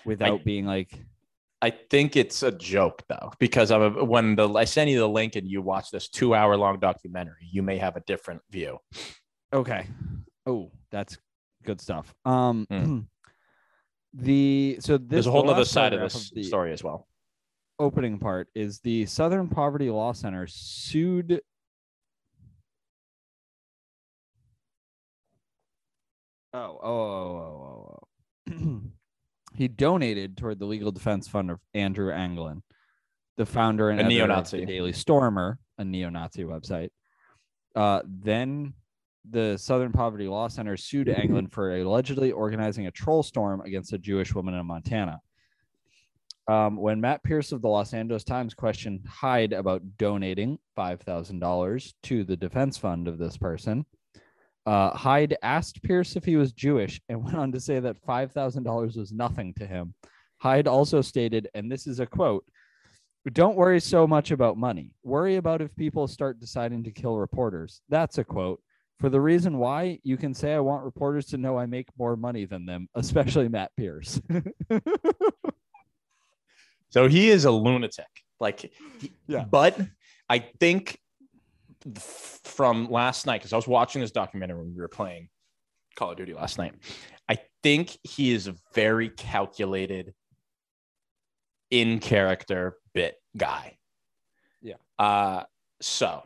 [0.05, 0.99] without being like
[1.62, 5.09] I think it's a joke though, because I'm a, when the I send you the
[5.09, 8.78] link and you watch this two hour long documentary, you may have a different view.
[9.53, 9.87] Okay.
[10.45, 11.16] Oh, that's
[11.65, 12.12] good stuff.
[12.24, 13.07] Um Mm.
[14.15, 17.07] the so this There's a the whole other side of this the story as well.
[17.78, 21.41] Opening part is the Southern Poverty Law Center sued
[26.52, 27.98] Oh, oh, oh,
[28.48, 28.81] oh, oh, oh.
[29.55, 32.62] he donated toward the legal defense fund of Andrew Anglin,
[33.36, 34.60] the founder and A editor of neo-Nazi.
[34.60, 36.90] the Daily Stormer, a neo-Nazi website.
[37.77, 38.74] Uh, then
[39.28, 43.98] the Southern Poverty Law Center sued Anglin for allegedly organizing a troll storm against a
[43.98, 45.20] Jewish woman in Montana.
[46.48, 52.24] Um, when Matt Pearce of the Los Angeles Times questioned Hyde about donating $5,000 to
[52.24, 53.86] the defense fund of this person,
[54.66, 58.97] uh, Hyde asked Pearce if he was Jewish and went on to say that $5,000
[58.97, 59.95] was nothing to him.
[60.39, 62.45] Hyde also stated, and this is a quote
[63.32, 64.93] Don't worry so much about money.
[65.03, 67.82] Worry about if people start deciding to kill reporters.
[67.89, 68.61] That's a quote.
[68.99, 72.16] For the reason why, you can say I want reporters to know I make more
[72.16, 74.20] money than them, especially Matt Pearce.
[76.91, 78.07] So he is a lunatic.
[78.39, 78.73] Like,
[79.27, 79.45] Yeah.
[79.45, 79.81] But
[80.28, 80.99] I think
[81.98, 85.28] from last night, because I was watching this documentary when we were playing
[85.97, 86.74] Call of Duty last night,
[87.28, 90.15] I think he is a very calculated,
[91.70, 93.78] in character bit guy.
[94.61, 94.74] Yeah.
[94.98, 95.44] Uh,
[95.81, 96.23] so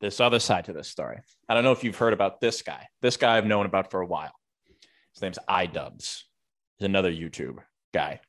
[0.00, 1.20] this other side to this story.
[1.48, 2.86] I don't know if you've heard about this guy.
[3.00, 4.32] This guy I've known about for a while.
[5.14, 6.22] His name's iDubbbz.
[6.76, 7.58] He's another YouTube
[7.92, 8.20] guy.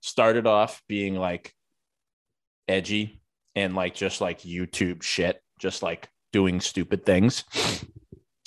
[0.00, 1.54] Started off being like
[2.68, 3.22] edgy
[3.54, 7.44] and like just like YouTube shit, just like doing stupid things.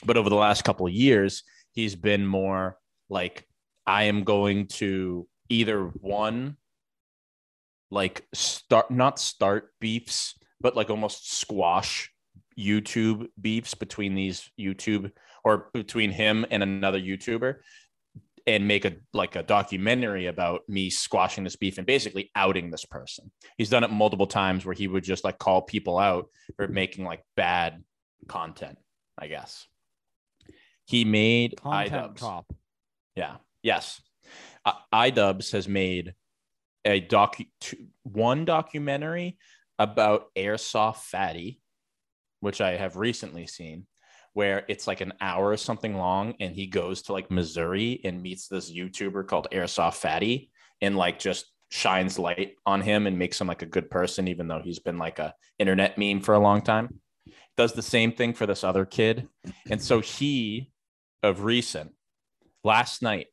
[0.06, 2.78] But over the last couple of years, he's been more
[3.10, 3.48] like,
[3.88, 6.58] I am going to either one,
[7.90, 12.12] like start, not start beefs, but like almost squash
[12.60, 15.12] YouTube beefs between these YouTube
[15.44, 17.56] or between him and another YouTuber
[18.48, 22.86] and make a like a documentary about me squashing this beef and basically outing this
[22.86, 23.32] person.
[23.58, 27.06] He's done it multiple times where he would just like call people out for making
[27.06, 27.84] like bad
[28.28, 28.78] content,
[29.18, 29.66] I guess.
[30.86, 32.20] He made Content iDubbbz.
[32.20, 32.54] cop.
[33.16, 33.38] Yeah.
[33.64, 34.02] Yes.
[34.64, 36.14] Uh, iDubbbz has made
[36.86, 37.38] a doc
[38.04, 39.40] one documentary
[39.80, 41.60] about airsoft fatty,
[42.40, 43.88] which I have recently seen,
[44.36, 48.22] where it's like an hour or something long, and he goes to like Missouri and
[48.22, 50.52] meets this YouTuber called Airsoft Fatty,
[50.82, 54.49] and like just shines light on him and makes him like a good person, even
[54.49, 56.99] though he's been like a internet meme for a long time.
[57.56, 59.30] Does the same thing for this other kid,
[59.72, 60.70] and so he,
[61.24, 61.94] of recent,
[62.62, 63.28] last night,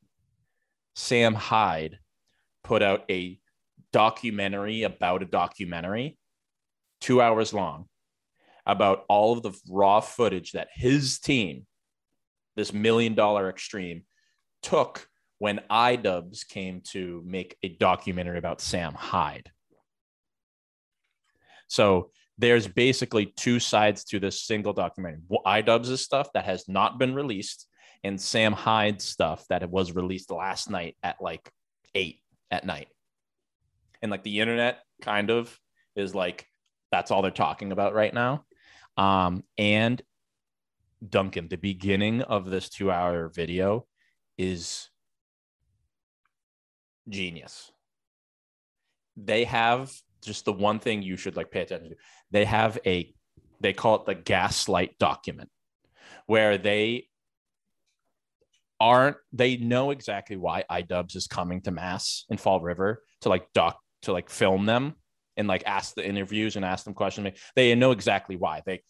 [0.94, 1.98] Sam Hyde
[2.62, 3.40] put out a
[3.92, 6.16] documentary about a documentary,
[7.00, 7.86] two hours long,
[8.66, 11.66] about all of the raw footage that his team,
[12.56, 14.02] this million dollar extreme,
[14.62, 15.08] took
[15.38, 19.50] when iDubbbz came to make a documentary about Sam Hyde.
[21.66, 25.20] So there's basically two sides to this single documentary.
[25.46, 27.66] iDubbbz' stuff that has not been released,
[28.04, 31.50] and Sam Hyde's stuff that was released last night at like
[31.94, 32.20] eight
[32.50, 32.88] at night.
[34.00, 35.56] And like the internet kind of
[35.96, 36.46] is like
[36.90, 38.44] that's all they're talking about right now.
[38.96, 40.00] Um, and
[41.06, 43.86] Duncan, the beginning of this two hour video
[44.38, 44.88] is
[47.08, 47.72] genius.
[49.16, 49.92] They have
[50.22, 51.96] just the one thing you should like pay attention to.
[52.30, 53.12] They have a
[53.60, 55.50] they call it the gaslight document
[56.26, 57.06] where they
[58.80, 63.46] aren't they know exactly why iDubbbz is coming to mass in Fall River to like
[63.52, 64.96] doc to like film them
[65.36, 67.38] and like ask the interviews and ask them questions.
[67.56, 68.62] They know exactly why.
[68.64, 68.82] They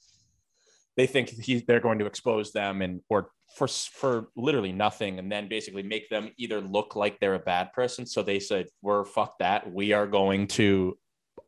[0.97, 5.31] they think he, they're going to expose them and or for for literally nothing and
[5.31, 9.05] then basically make them either look like they're a bad person so they said we're
[9.05, 10.97] fuck that we are going to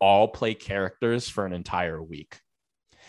[0.01, 2.41] all play characters for an entire week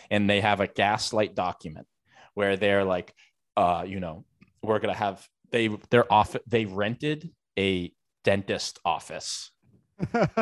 [0.09, 1.87] and they have a gaslight document
[2.33, 3.13] where they're like
[3.57, 4.25] uh you know
[4.61, 7.91] we're to have they they're off they rented a
[8.23, 9.51] dentist office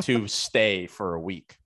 [0.01, 1.57] to stay for a week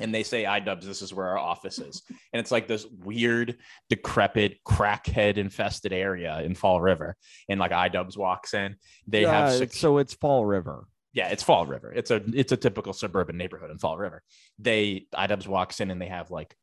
[0.00, 2.02] and they say iDubbbz, this is where our office is.
[2.32, 3.58] And it's like this weird,
[3.90, 7.16] decrepit, crackhead infested area in Fall River.
[7.48, 8.76] And like iDubbbz walks in.
[9.06, 10.88] They Yeah, have it's- so it's Fall River.
[11.12, 11.92] yeah, it's Fall River.
[11.92, 14.22] It's a it's a typical suburban neighborhood in Fall River.
[14.58, 16.56] They iDubbbz walks in and they have like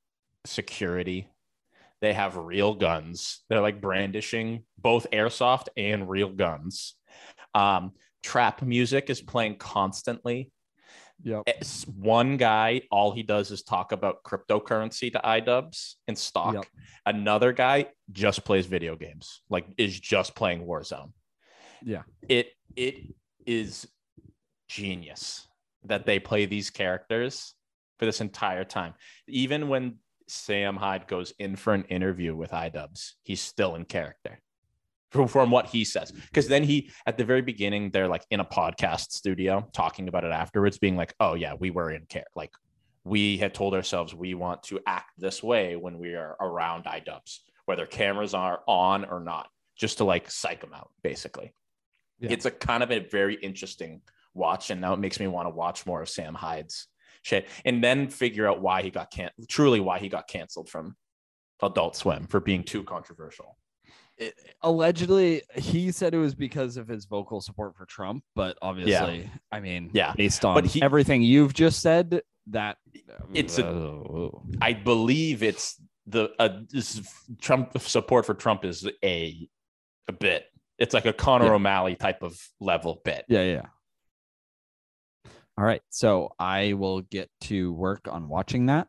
[0.46, 1.30] security.
[2.02, 3.42] They have real guns.
[3.48, 6.96] They're like brandishing both airsoft and real guns.
[7.54, 7.92] Um,
[8.24, 10.52] trap music is playing constantly
[11.24, 11.42] Yeah.
[11.46, 16.54] it's one guy all he does is talk about cryptocurrency to iDubbbz and stock.
[16.56, 16.66] Yep.
[17.06, 21.12] Another guy just plays video games, like is just playing Warzone.
[21.84, 22.04] Yeah.
[22.28, 22.96] It it
[23.46, 23.88] is
[24.68, 25.48] genius
[25.84, 27.54] that they play these characters
[28.00, 28.94] for this entire time.
[29.28, 34.40] Even when Sam Hyde goes in for an interview with iDubbbz, he's still in character
[35.12, 36.12] from, from what he says.
[36.12, 40.24] Because then he, at the very beginning, they're like in a podcast studio talking about
[40.24, 42.26] it afterwards, being like, oh, yeah, we were in care.
[42.36, 42.52] Like,
[43.04, 47.40] we had told ourselves we want to act this way when we are around iDubbbz,
[47.66, 51.54] whether cameras are on or not, just to like psych them out, basically.
[52.20, 52.32] Yeah.
[52.32, 54.02] It's a kind of a very interesting
[54.34, 54.70] watch.
[54.70, 56.88] And now it makes me want to watch more of Sam Hyde's
[57.24, 60.96] shit and then figure out why he got can truly why he got canceled from
[61.62, 63.58] Adult Swim for being too controversial.
[64.62, 69.60] Allegedly he said it was because of his vocal support for Trump, but obviously, I
[69.60, 70.14] mean, Yeah.
[70.16, 72.78] based on he- everything you've just said, that
[73.34, 74.44] It's a- Oh.
[74.62, 76.62] I believe it's the uh,
[77.40, 79.50] Trump support for Trump is a
[80.08, 80.46] a bit.
[80.78, 81.52] It's like a Connor Yeah.
[81.54, 83.26] O'Malley type of level bit.
[83.30, 83.66] yeah, yeah.
[85.58, 88.88] All right, so I will get to work on watching that.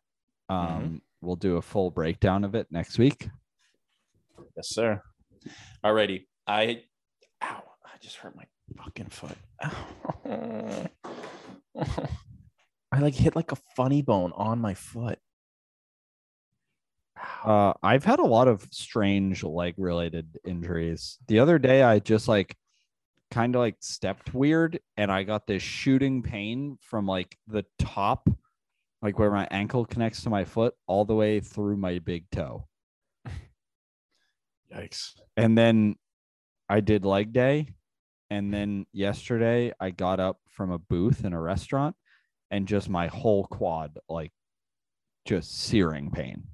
[0.49, 3.29] Um, we'll do a full breakdown of it next week.
[4.57, 5.03] Yes, sir.
[5.85, 6.27] Alrighty.
[6.47, 6.83] I
[7.43, 8.45] ow, I just hurt my
[8.77, 9.37] fucking foot.
[12.93, 15.19] I like hit like a funny bone on my foot.
[17.45, 21.19] Uh, I've had a lot of strange leg related injuries.
[21.29, 22.57] The other day, I just like
[23.31, 28.29] kind of like stepped weird and I got this shooting pain from like the top,
[29.01, 32.69] like where my ankle connects to my foot, all the way through my big toe.
[34.75, 35.13] Yikes.
[35.37, 35.97] And then
[36.69, 37.69] I did leg day.
[38.31, 41.95] And then yesterday, I got up from a booth in a restaurant
[42.51, 44.33] and just my whole quad, like
[45.27, 46.45] just searing pain.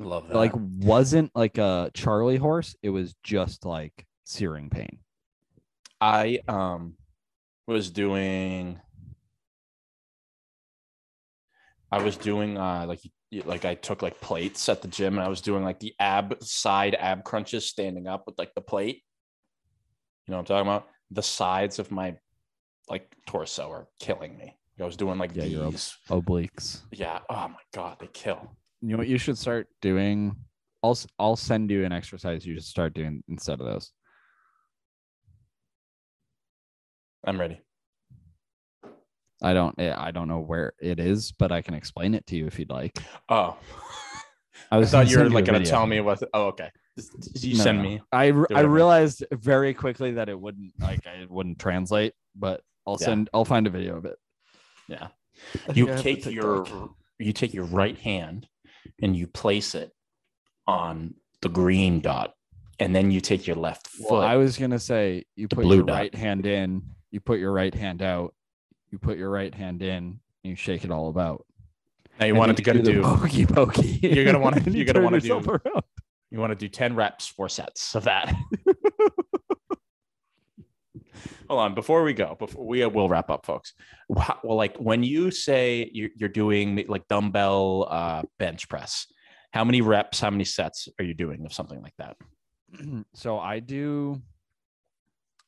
[0.00, 0.36] Love that.
[0.36, 2.74] like wasn't like a Charlie horse.
[2.82, 4.98] It was just like searing pain.
[6.00, 6.94] I um
[7.66, 8.80] was doing
[11.92, 13.00] I was doing uh like
[13.44, 16.42] like I took like plates at the gym and I was doing like the ab
[16.42, 19.02] side ab crunches standing up with like the plate.
[20.26, 20.88] You know what I'm talking about?
[21.10, 22.16] The sides of my
[22.88, 24.56] like torso are killing me.
[24.80, 25.72] I was doing like Yeah, you're up.
[25.72, 25.96] these.
[26.08, 26.80] Obliques.
[26.90, 27.18] Yeah.
[27.28, 28.56] Oh my god, they kill.
[28.80, 30.34] You know what you should start doing?
[30.82, 33.92] I'll I'll send you an exercise you should start doing instead of those.
[37.24, 37.60] I'm ready.
[39.42, 42.36] I don't eh, I don't know where it is, but I can explain it to
[42.36, 42.98] you if you'd like.
[43.28, 43.56] Oh,
[44.70, 46.22] I I thought you were like gonna tell me what.
[46.34, 46.70] Oh, okay.
[47.34, 47.84] You No, send no.
[47.84, 48.00] me.
[48.12, 53.06] I I realized very quickly that it wouldn't like it wouldn't translate, but I'll Yeah.
[53.06, 54.16] send I'll find a video of it.
[54.88, 55.08] Yeah.
[55.74, 56.90] You think I have the take your TikTok.
[57.18, 58.46] you take your right hand
[59.02, 59.92] and you place it
[60.66, 62.34] on the green dot
[62.78, 65.76] and then you take your left foot Well, I was gonna say you put blue
[65.76, 65.96] your dot.
[65.96, 68.34] right hand in, you put your right hand out,
[68.90, 71.44] you put your right hand in, and you shake it all about.
[72.18, 73.98] now you And want then to go to do pokey pokey.
[74.02, 75.82] You're gonna wanna- you're you gonna wanna do- around.
[76.30, 78.32] you want to do 10 reps four sets of that
[81.48, 83.74] hold on before we go before we will wrap up folks
[84.08, 89.06] well like when you say you're, you're doing like dumbbell uh, bench press
[89.52, 92.16] how many reps how many sets are you doing of something like that
[93.14, 94.20] so I do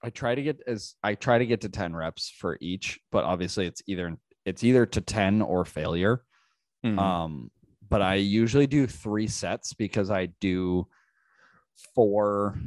[0.03, 3.25] I try to get as I try to get to 10 reps for each, but
[3.25, 6.25] obviously it's either it's either to 10 or failure.
[6.85, 6.99] Mhm.
[6.99, 7.51] Um,
[7.89, 10.89] but I usually do three sets because I do
[11.95, 12.59] four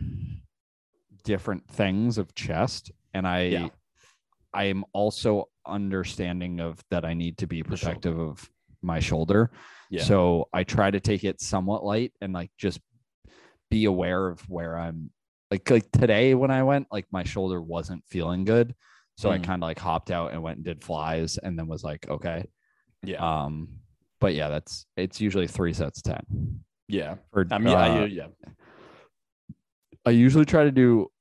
[1.23, 3.69] different things of chest, and I Yeah.
[4.53, 8.49] I am also understanding of that I need to be protective of
[8.81, 9.51] my shoulder.
[9.89, 10.03] Yeah.
[10.03, 12.79] So I try to take it somewhat light and like just
[13.69, 15.11] be aware of where I'm
[15.51, 18.75] like like today when I went, like my shoulder wasn't feeling good.
[19.17, 19.43] So I Mm.
[19.43, 22.45] kind of like hopped out and went and did flies and then was like, okay.
[23.03, 23.17] yeah.
[23.43, 23.69] Um,
[24.19, 26.63] but yeah, that's it's usually three sets 10.
[26.87, 27.15] yeah.
[27.31, 28.27] Or, I mean, I, uh, yeah.
[30.05, 31.11] I usually try to do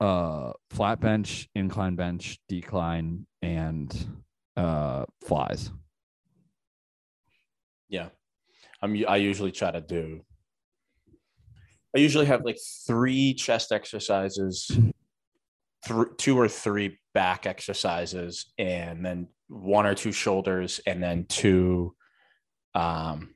[0.00, 3.90] uh flat bench, incline bench, decline, and
[4.56, 5.70] uh flies.
[7.88, 8.08] Yeah.
[8.82, 10.20] I'm I usually try to do
[11.94, 14.70] I usually have like three chest exercises,
[15.86, 21.94] thr two or three back exercises, and then one or two shoulders, and then two
[22.74, 23.34] um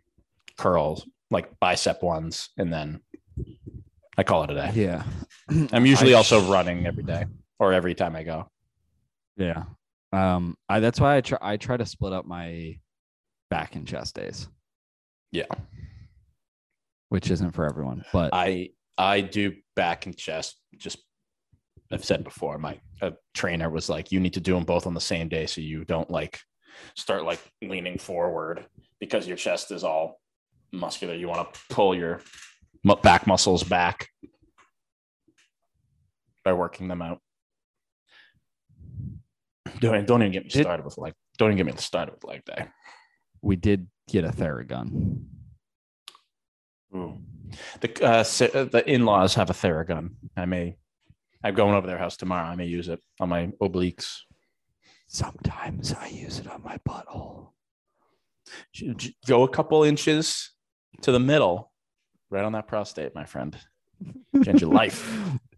[0.57, 3.01] curls, like bicep ones, and then
[4.17, 4.71] I call it a day.
[4.75, 5.05] Yeah.
[5.73, 7.27] I'm usually I- also running every day
[7.61, 8.51] or every time I go.
[9.37, 9.65] Yeah.
[10.13, 12.79] Um, I that's why I try I try to split up my
[13.51, 14.49] back and chest days,
[15.31, 15.47] Yeah.
[17.09, 18.05] Which isn't for everyone.
[18.13, 20.61] But I I do back and chest.
[20.77, 20.99] Just
[21.93, 24.95] I've said before, my a trainer was like, you need to do them both on
[24.95, 26.39] the same day, so you don't like
[26.95, 28.67] start like leaning forward
[29.01, 30.21] because your chest is all
[30.73, 31.15] muscular.
[31.15, 32.21] You want to pull your
[33.03, 34.09] back muscles back
[36.45, 37.21] by working them out.
[39.81, 42.45] Don't don't even get me started with like don't even get me started with leg
[42.45, 42.67] day.
[43.43, 45.25] we did get a Theragun.
[46.95, 47.19] Ooh.
[47.81, 50.11] The uh, uh, the in laws have a Theragun.
[50.37, 50.77] I may.
[51.43, 52.47] I'm going over their house tomorrow.
[52.49, 54.19] I may use it on my obliques.
[55.07, 57.51] Sometimes I use it on my butthole.
[59.27, 60.51] Go a couple inches
[61.03, 61.73] to the middle,
[62.31, 63.57] right on that prostate, my friend.
[64.45, 65.09] Change your life.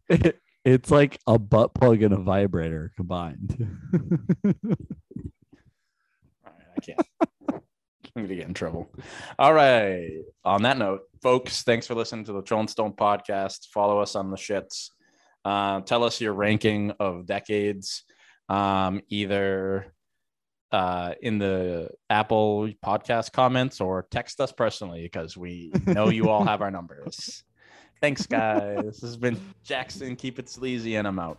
[0.09, 3.67] It- it's like a butt plug and a vibrator combined.
[4.45, 4.53] All
[6.45, 7.01] right, I can't.
[8.17, 8.91] I'm gonna get in trouble.
[9.39, 10.11] All right.
[10.45, 13.69] On that note, folks, thanks for listening to the Trolling Stone podcast.
[13.69, 14.91] Follow us on the shits.
[15.45, 18.05] Uh, tell us your ranking of decades,
[18.49, 19.93] um, either
[20.73, 26.45] uh, in the Apple podcast comments or text us personally because we know you all
[26.45, 27.43] have our numbers.
[28.01, 28.85] Thanks, guys.
[28.85, 30.17] this has been Jackson.
[30.17, 31.39] Keep it sleazy, and I'm out.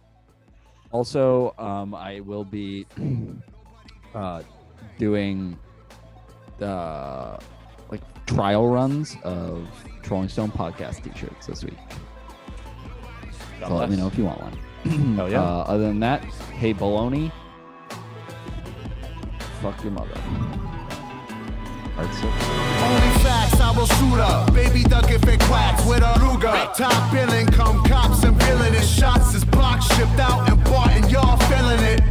[0.92, 2.86] also, um, I will be
[4.16, 4.44] uh,
[5.00, 5.58] doing
[6.62, 7.38] uh,
[7.92, 9.68] like trial runs of
[10.02, 11.78] Trolling Stone podcast t-shirts this week.
[13.60, 14.58] God So let me know if you want one.
[15.16, 15.42] Hell yeah.
[15.44, 17.32] Uh, other than that, hey baloney,
[19.62, 20.20] fuck your mother.
[21.96, 22.34] Hard silk.
[22.34, 24.54] Only facts, I will shoot up.
[24.54, 26.76] Baby duck if it quacks with a Ruger.
[26.76, 28.86] Top billing, come cops and billing it.
[28.86, 32.11] Shots is box shipped out and bought, and y'all feeling it.